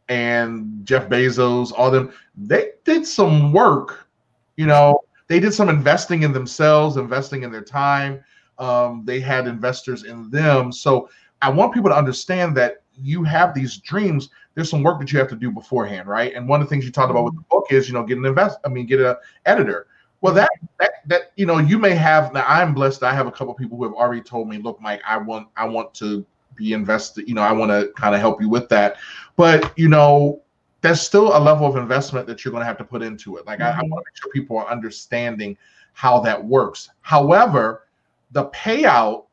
[0.08, 4.08] and Jeff Bezos, all them, they did some work,
[4.56, 8.22] you know, they did some investing in themselves, investing in their time.
[8.58, 10.72] Um, they had investors in them.
[10.72, 11.08] So
[11.42, 15.18] I want people to understand that you have these dreams, there's some work that you
[15.18, 16.34] have to do beforehand, right?
[16.34, 18.18] And one of the things you talked about with the book is, you know, get
[18.18, 18.58] an invest.
[18.64, 19.16] I mean, get an
[19.46, 19.86] editor.
[20.20, 22.32] Well, that that that you know, you may have.
[22.32, 23.02] Now, I'm blessed.
[23.02, 25.64] I have a couple people who have already told me, look, Mike, I want I
[25.66, 26.24] want to
[26.54, 27.28] be invested.
[27.28, 28.98] You know, I want to kind of help you with that.
[29.36, 30.40] But you know,
[30.80, 33.46] there's still a level of investment that you're going to have to put into it.
[33.46, 33.80] Like mm-hmm.
[33.80, 35.56] I, I want to make sure people are understanding
[35.94, 36.90] how that works.
[37.00, 37.88] However,
[38.30, 39.26] the payout,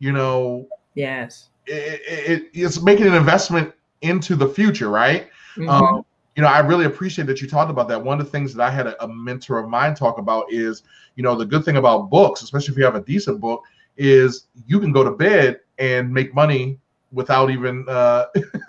[0.00, 0.66] you know,
[0.96, 3.72] yes, it, it, it's making an investment
[4.02, 5.28] into the future, right?
[5.56, 5.68] Mm-hmm.
[5.68, 8.02] Um, you know, I really appreciate that you talked about that.
[8.02, 10.82] One of the things that I had a, a, mentor of mine talk about is,
[11.14, 13.62] you know, the good thing about books, especially if you have a decent book,
[13.96, 16.78] is you can go to bed and make money
[17.12, 18.26] without even uh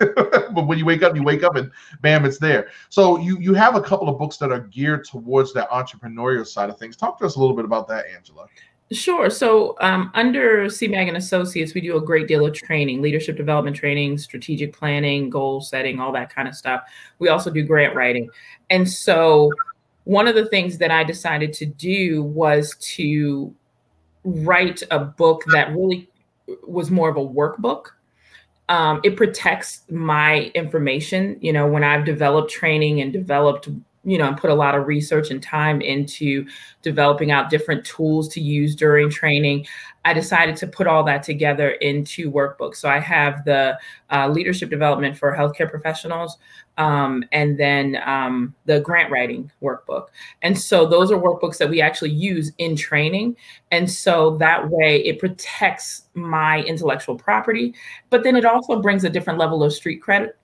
[0.54, 1.70] but when you wake up you wake up and
[2.02, 5.52] bam it's there so you you have a couple of books that are geared towards
[5.52, 8.46] that entrepreneurial side of things talk to us a little bit about that angela
[8.90, 9.28] Sure.
[9.28, 13.76] So um, under CMAG and Associates, we do a great deal of training, leadership development
[13.76, 16.82] training, strategic planning, goal setting, all that kind of stuff.
[17.18, 18.30] We also do grant writing.
[18.70, 19.52] And so
[20.04, 23.54] one of the things that I decided to do was to
[24.24, 26.08] write a book that really
[26.66, 27.88] was more of a workbook.
[28.70, 31.36] Um, it protects my information.
[31.42, 33.68] You know, when I've developed training and developed
[34.08, 36.46] you know, and put a lot of research and time into
[36.80, 39.66] developing out different tools to use during training.
[40.06, 42.76] I decided to put all that together into workbooks.
[42.76, 43.78] So I have the
[44.10, 46.38] uh, leadership development for healthcare professionals,
[46.78, 50.06] um, and then um, the grant writing workbook.
[50.40, 53.36] And so those are workbooks that we actually use in training.
[53.70, 57.74] And so that way it protects my intellectual property,
[58.08, 60.38] but then it also brings a different level of street credit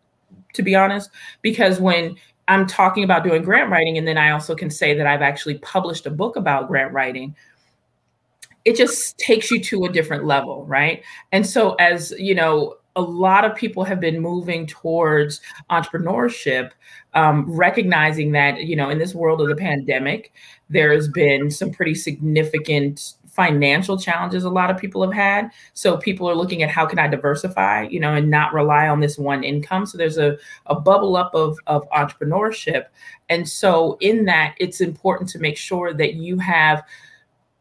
[0.54, 1.10] to be honest,
[1.42, 2.16] because when
[2.48, 5.58] I'm talking about doing grant writing, and then I also can say that I've actually
[5.58, 7.34] published a book about grant writing.
[8.64, 11.02] It just takes you to a different level, right?
[11.32, 15.40] And so, as you know, a lot of people have been moving towards
[15.70, 16.70] entrepreneurship,
[17.14, 20.32] um, recognizing that, you know, in this world of the pandemic,
[20.70, 25.50] there's been some pretty significant financial challenges a lot of people have had.
[25.72, 29.00] So people are looking at how can I diversify, you know, and not rely on
[29.00, 29.86] this one income.
[29.86, 32.86] So there's a, a bubble up of, of entrepreneurship.
[33.28, 36.84] And so in that, it's important to make sure that you have,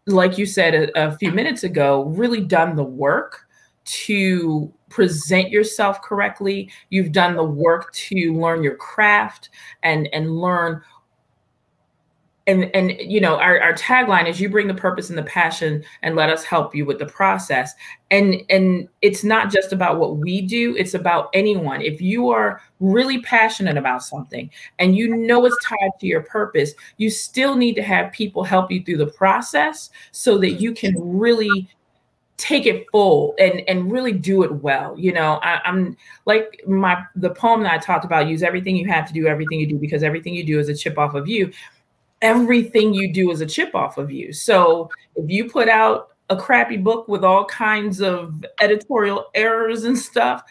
[0.05, 3.47] like you said a, a few minutes ago, really done the work
[3.86, 9.49] to present yourself correctly you've done the work to learn your craft
[9.82, 10.82] and and learn
[12.48, 15.84] and and you know our, our tagline is you bring the purpose and the passion
[16.02, 17.74] and let us help you with the process.
[18.12, 21.82] And and it's not just about what we do it's about anyone.
[21.82, 26.74] If you are really passionate about something and you know it's tied to your purpose
[26.98, 30.94] you still need to have people help you through the process so that you can
[30.98, 31.70] really
[32.36, 35.00] take it full and and really do it well.
[35.00, 38.88] You know I, i'm like my the poem that i talked about use everything you
[38.89, 41.28] have to do everything you do because everything you do is a chip off of
[41.28, 41.52] you
[42.24, 44.34] everything you do is a chip off of you.
[44.34, 49.95] So if you put out a crappy book with all kinds of editorial errors and
[49.95, 50.41] stuff,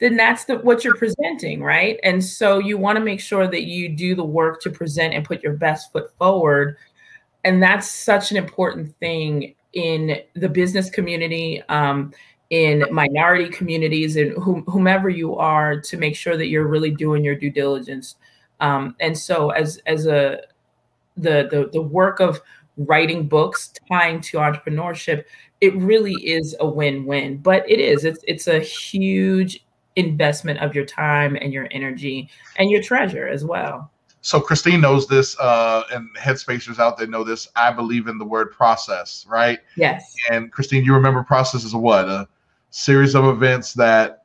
[0.00, 2.00] then that's the what you're presenting, right?
[2.02, 5.24] And so you want to make sure that you do the work to present and
[5.24, 6.76] put your best foot forward.
[7.44, 12.12] And that's such an important thing in the business community, um,
[12.50, 17.34] in minority communities, and whomever you are, to make sure that you're really doing your
[17.34, 18.16] due diligence.
[18.60, 20.40] Um, and so, as as a
[21.18, 22.40] the the the work of
[22.76, 25.24] writing books tying to entrepreneurship,
[25.60, 27.38] it really is a win-win.
[27.38, 29.64] But it is it's it's a huge
[29.96, 33.90] investment of your time and your energy and your treasure as well.
[34.20, 37.48] So Christine knows this, uh, and headspacers out there know this.
[37.56, 39.60] I believe in the word process, right?
[39.76, 40.14] Yes.
[40.30, 42.28] And Christine, you remember process is what a
[42.70, 44.24] series of events that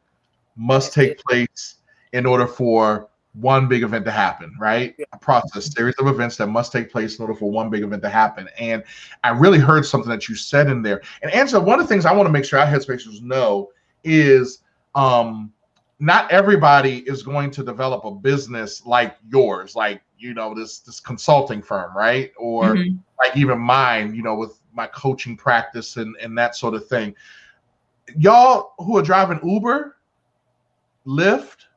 [0.55, 1.75] must take place
[2.11, 4.95] in order for one big event to happen, right?
[5.11, 8.01] A process, series of events that must take place in order for one big event
[8.03, 8.47] to happen.
[8.59, 8.83] And
[9.23, 11.01] I really heard something that you said in there.
[11.21, 13.71] And Angela, one of the things I want to make sure our headspacers know
[14.03, 14.59] is
[14.95, 15.51] um
[15.99, 20.99] not everybody is going to develop a business like yours, like you know this this
[20.99, 22.31] consulting firm, right?
[22.37, 22.97] Or mm-hmm.
[23.23, 27.15] like even mine, you know, with my coaching practice and and that sort of thing.
[28.17, 29.95] Y'all who are driving Uber,
[31.07, 31.67] Lyft,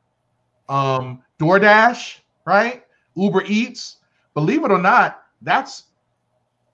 [0.67, 2.83] um, DoorDash, right?
[3.15, 3.97] Uber Eats.
[4.33, 5.83] Believe it or not, that's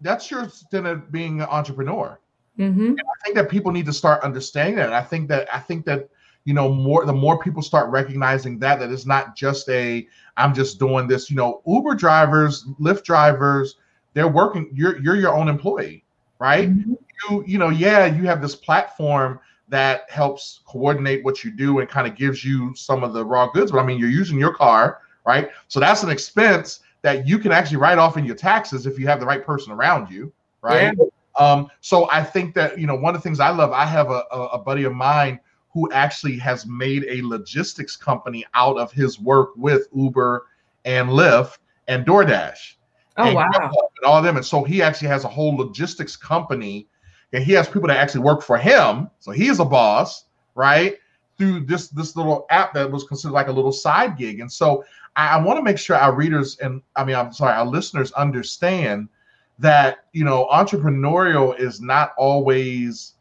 [0.01, 2.19] that's your of being an entrepreneur.
[2.59, 2.93] Mm-hmm.
[2.99, 4.93] I think that people need to start understanding that.
[4.93, 6.09] I think that I think that
[6.45, 10.07] you know more the more people start recognizing that that it's not just a
[10.37, 11.29] I'm just doing this.
[11.29, 13.77] You know, Uber drivers, Lyft drivers,
[14.13, 14.69] they're working.
[14.73, 16.03] You're you're your own employee,
[16.39, 16.69] right?
[16.69, 16.93] Mm-hmm.
[17.29, 19.39] You you know, yeah, you have this platform
[19.73, 23.49] that helps coordinate what you do and kind of gives you some of the raw
[23.49, 23.71] goods.
[23.71, 25.49] But I mean, you're using your car, right?
[25.67, 29.07] So that's an expense that you can actually write off in your taxes if you
[29.07, 30.95] have the right person around you, right?
[30.95, 31.05] Yeah.
[31.39, 33.71] Um, so I think that you know one of the things I love.
[33.71, 35.39] I have a, a, buddy of mine
[35.71, 40.45] who actually has made a logistics company out of his work with Uber
[40.85, 41.57] and Lyft
[41.87, 42.75] and DoorDash.
[43.17, 43.47] Oh and wow!
[43.51, 46.87] And all of them, and so he actually has a whole logistics company
[47.33, 49.09] and he has people that actually work for him.
[49.19, 50.25] So he is a boss,
[50.55, 50.97] right?
[51.37, 54.39] Through this this little app that was considered like a little side gig.
[54.39, 57.53] And so I, I want to make sure our readers and I mean I'm sorry,
[57.53, 59.09] our listeners understand
[59.59, 63.13] that you know entrepreneurial is not always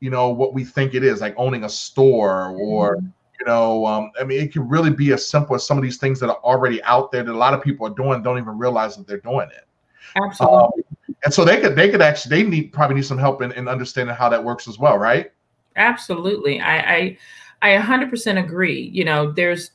[0.00, 3.06] you know what we think it is, like owning a store or mm-hmm.
[3.40, 5.98] you know um, I mean it can really be as simple as some of these
[5.98, 8.58] things that are already out there that a lot of people are doing don't even
[8.58, 9.66] realize that they're doing it.
[10.22, 10.56] Absolutely.
[10.56, 13.50] Um, and so they could they could actually they need probably need some help in,
[13.52, 15.32] in understanding how that works as well, right?
[15.74, 16.60] Absolutely.
[16.60, 17.18] I
[17.62, 18.90] I I 100% agree.
[18.94, 19.72] You know, there's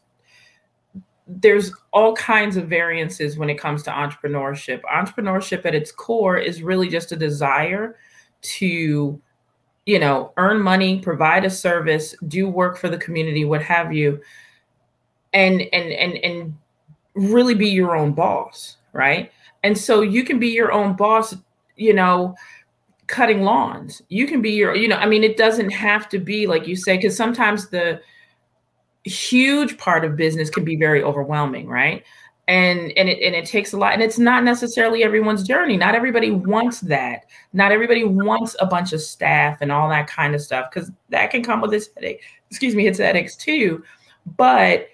[1.27, 4.79] there's all kinds of variances when it comes to entrepreneurship.
[4.83, 7.97] Entrepreneurship at its core is really just a desire
[8.43, 9.21] to
[9.85, 14.21] you know, earn money, provide a service, do work for the community, what have you.
[15.33, 16.57] And and and and
[17.13, 19.33] really be your own boss, right?
[19.63, 21.35] And so you can be your own boss,
[21.75, 22.35] you know,
[23.07, 24.01] cutting lawns.
[24.09, 26.75] You can be your, you know, I mean, it doesn't have to be like you
[26.75, 28.01] say, because sometimes the
[29.03, 32.03] huge part of business can be very overwhelming, right?
[32.47, 35.77] And and it and it takes a lot, and it's not necessarily everyone's journey.
[35.77, 37.25] Not everybody wants that.
[37.53, 41.31] Not everybody wants a bunch of staff and all that kind of stuff, because that
[41.31, 42.21] can come with its headache.
[42.49, 43.83] Excuse me, its headaches too.
[44.37, 44.87] But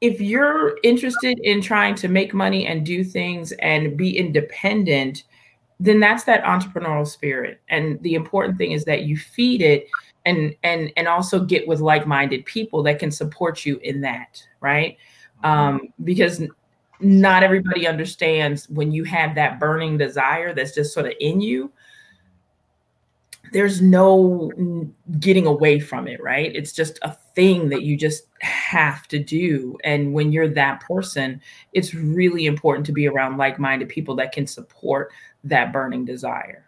[0.00, 5.24] if you're interested in trying to make money and do things and be independent,
[5.80, 7.60] then that's that entrepreneurial spirit.
[7.68, 9.88] And the important thing is that you feed it
[10.24, 14.96] and and and also get with like-minded people that can support you in that, right?
[15.44, 16.42] Um, because
[17.00, 21.70] not everybody understands when you have that burning desire that's just sort of in you
[23.52, 24.50] there's no
[25.20, 26.54] getting away from it, right?
[26.54, 29.76] It's just a thing that you just have to do.
[29.84, 31.40] And when you're that person,
[31.72, 35.12] it's really important to be around like minded people that can support
[35.44, 36.66] that burning desire.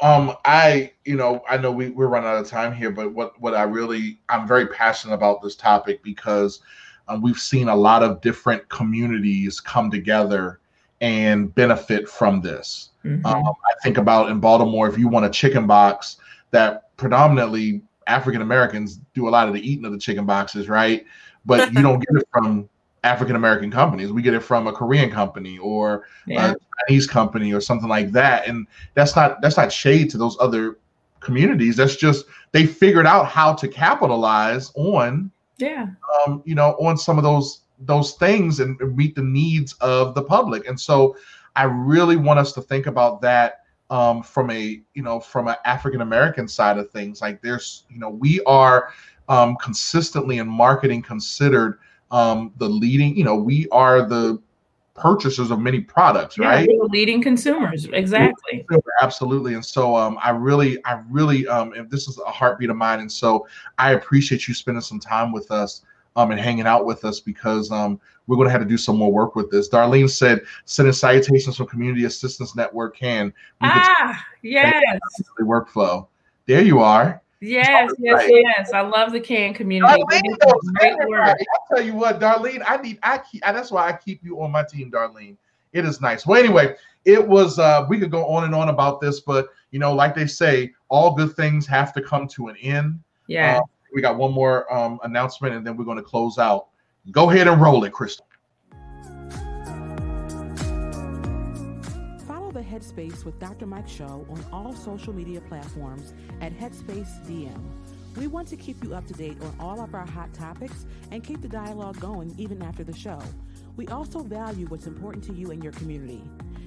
[0.00, 3.40] Um, I, you know, I know we, we're running out of time here, but what,
[3.40, 6.60] what I really, I'm very passionate about this topic because
[7.08, 10.60] um, we've seen a lot of different communities come together
[11.00, 12.90] and benefit from this.
[13.04, 13.26] Mm-hmm.
[13.26, 16.16] Um, I think about in Baltimore, if you want a chicken box
[16.50, 21.04] that predominantly African Americans do a lot of the eating of the chicken boxes, right?
[21.44, 22.68] But you don't get it from
[23.04, 24.12] African American companies.
[24.12, 26.52] We get it from a Korean company or yeah.
[26.52, 26.56] a
[26.88, 28.48] Chinese company or something like that.
[28.48, 30.78] And that's not that's not shade to those other
[31.20, 31.76] communities.
[31.76, 35.86] That's just they figured out how to capitalize on yeah
[36.26, 40.22] um, you know on some of those those things and meet the needs of the
[40.22, 40.66] public.
[40.66, 41.16] And so
[41.54, 45.56] I really want us to think about that um, from a you know from an
[45.64, 47.20] African American side of things.
[47.20, 48.92] Like there's you know we are
[49.28, 51.78] um, consistently in marketing considered
[52.10, 53.16] um, the leading.
[53.16, 54.40] You know we are the
[54.94, 56.68] purchasers of many products, yeah, right?
[56.88, 58.64] leading consumers, exactly.
[59.02, 59.52] Absolutely.
[59.52, 63.00] And so um, I really, I really, um, if this is a heartbeat of mine,
[63.00, 63.46] and so
[63.78, 65.82] I appreciate you spending some time with us
[66.16, 68.96] um, and hanging out with us because um, we're going to have to do some
[68.96, 69.68] more work with this.
[69.68, 73.32] Darlene said, sending salutations from Community Assistance Network CAN.
[73.60, 74.82] Ah, yes.
[75.36, 76.08] The workflow.
[76.46, 77.22] There you are.
[77.40, 78.30] Yes, yes, right.
[78.30, 78.72] yes.
[78.72, 80.02] I love the CAN community.
[80.10, 80.36] Darlene,
[80.80, 81.34] I
[81.74, 84.64] tell you what, Darlene, I need I keep that's why I keep you on my
[84.64, 85.36] team, Darlene.
[85.74, 86.26] It is nice.
[86.26, 89.78] Well, anyway, it was uh we could go on and on about this, but you
[89.78, 93.00] know, like they say, all good things have to come to an end.
[93.26, 93.58] Yeah.
[93.58, 93.62] Uh,
[93.96, 96.68] we got one more um announcement and then we're going to close out.
[97.10, 98.26] Go ahead and roll it, Crystal.
[102.28, 103.64] Follow the Headspace with Dr.
[103.64, 107.58] Mike Show on all social media platforms at Headspace DM.
[108.16, 111.24] We want to keep you up to date on all of our hot topics and
[111.24, 113.18] keep the dialogue going even after the show.
[113.78, 116.22] We also value what's important to you and your community.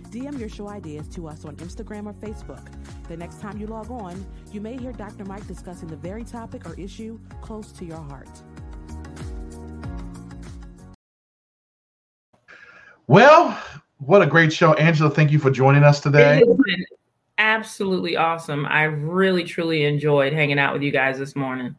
[0.09, 2.65] DM your show ideas to us on Instagram or Facebook.
[3.07, 5.25] The next time you log on, you may hear Dr.
[5.25, 8.29] Mike discussing the very topic or issue close to your heart.
[13.07, 13.59] Well,
[13.97, 14.73] what a great show.
[14.73, 16.43] Angela, thank you for joining us today.
[17.37, 18.65] absolutely awesome.
[18.65, 21.75] I really, truly enjoyed hanging out with you guys this morning.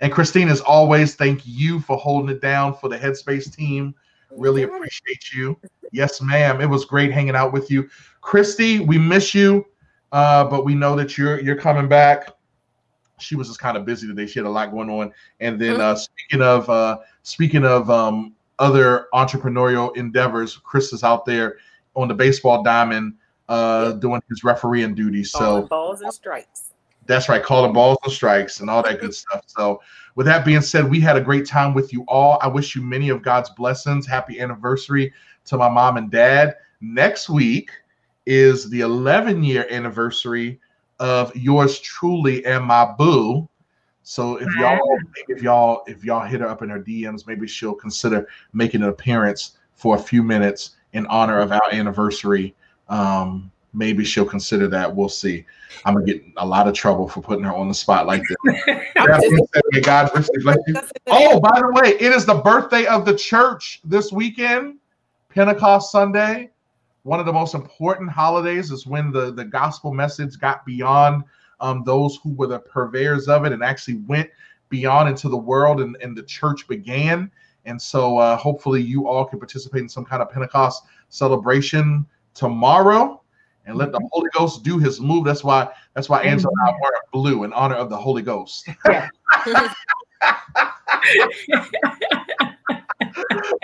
[0.00, 3.94] And Christine, as always, thank you for holding it down for the Headspace team.
[4.30, 5.58] Really appreciate you.
[5.92, 6.60] Yes, ma'am.
[6.60, 7.88] It was great hanging out with you.
[8.20, 9.66] Christy, we miss you,
[10.12, 12.30] uh, but we know that you're you're coming back.
[13.18, 14.26] She was just kind of busy today.
[14.26, 15.12] She had a lot going on.
[15.40, 20.56] And then uh, speaking of uh, speaking of um, other entrepreneurial endeavors.
[20.56, 21.58] Chris is out there
[21.94, 23.14] on the baseball diamond
[23.48, 25.30] uh, doing his refereeing duties.
[25.30, 26.65] So balls and strikes.
[27.06, 29.44] That's right, call the balls and strikes and all that good stuff.
[29.46, 29.80] So,
[30.14, 32.38] with that being said, we had a great time with you all.
[32.40, 34.06] I wish you many of God's blessings.
[34.06, 35.12] Happy anniversary
[35.44, 36.56] to my mom and dad.
[36.80, 37.70] Next week
[38.24, 40.60] is the 11 year anniversary
[40.98, 43.48] of yours truly and my boo.
[44.02, 44.78] So if y'all
[45.28, 48.88] if y'all if y'all hit her up in her DMs, maybe she'll consider making an
[48.88, 52.54] appearance for a few minutes in honor of our anniversary.
[52.88, 54.92] Um, maybe she'll consider that.
[54.94, 55.44] We'll see.
[55.84, 58.64] I'm gonna get a lot of trouble for putting her on the spot like this.
[59.82, 60.76] God bless you.
[61.06, 64.78] Oh, by the way, it is the birthday of the church this weekend,
[65.28, 66.50] Pentecost Sunday.
[67.02, 71.22] One of the most important holidays is when the, the gospel message got beyond
[71.60, 74.28] um, those who were the purveyors of it and actually went
[74.70, 77.30] beyond into the world and, and the church began.
[77.64, 82.04] And so uh, hopefully you all can participate in some kind of Pentecost celebration
[82.34, 83.22] tomorrow
[83.66, 84.00] and let the.
[84.12, 85.24] Holy Ghost do his move.
[85.24, 88.68] That's why that's why Angela and I wear blue in honor of the Holy Ghost.
[88.88, 89.08] Yeah.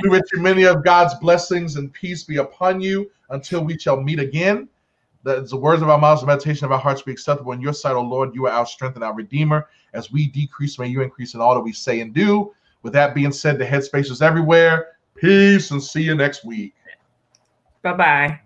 [0.02, 4.00] we wish you many of God's blessings and peace be upon you until we shall
[4.00, 4.68] meet again.
[5.24, 7.72] That the words of our mouths, the meditation of our hearts be acceptable in your
[7.72, 8.34] sight, O Lord.
[8.34, 9.68] You are our strength and our redeemer.
[9.94, 12.52] As we decrease, may you increase in all that we say and do.
[12.82, 14.88] With that being said, the headspace is everywhere.
[15.14, 16.74] Peace and see you next week.
[17.82, 18.40] Bye bye.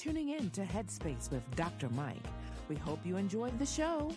[0.00, 1.90] Tuning in to Headspace with Dr.
[1.90, 2.24] Mike.
[2.70, 4.10] We hope you enjoyed the show.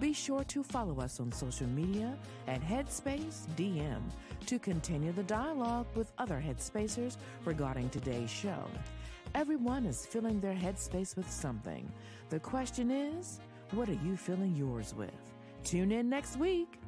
[0.00, 2.16] Be sure to follow us on social media
[2.48, 4.00] at Headspace DM
[4.46, 8.64] to continue the dialogue with other Headspacers regarding today's show.
[9.34, 11.86] Everyone is filling their headspace with something.
[12.30, 13.38] The question is,
[13.72, 15.10] what are you filling yours with?
[15.64, 16.78] Tune in next week.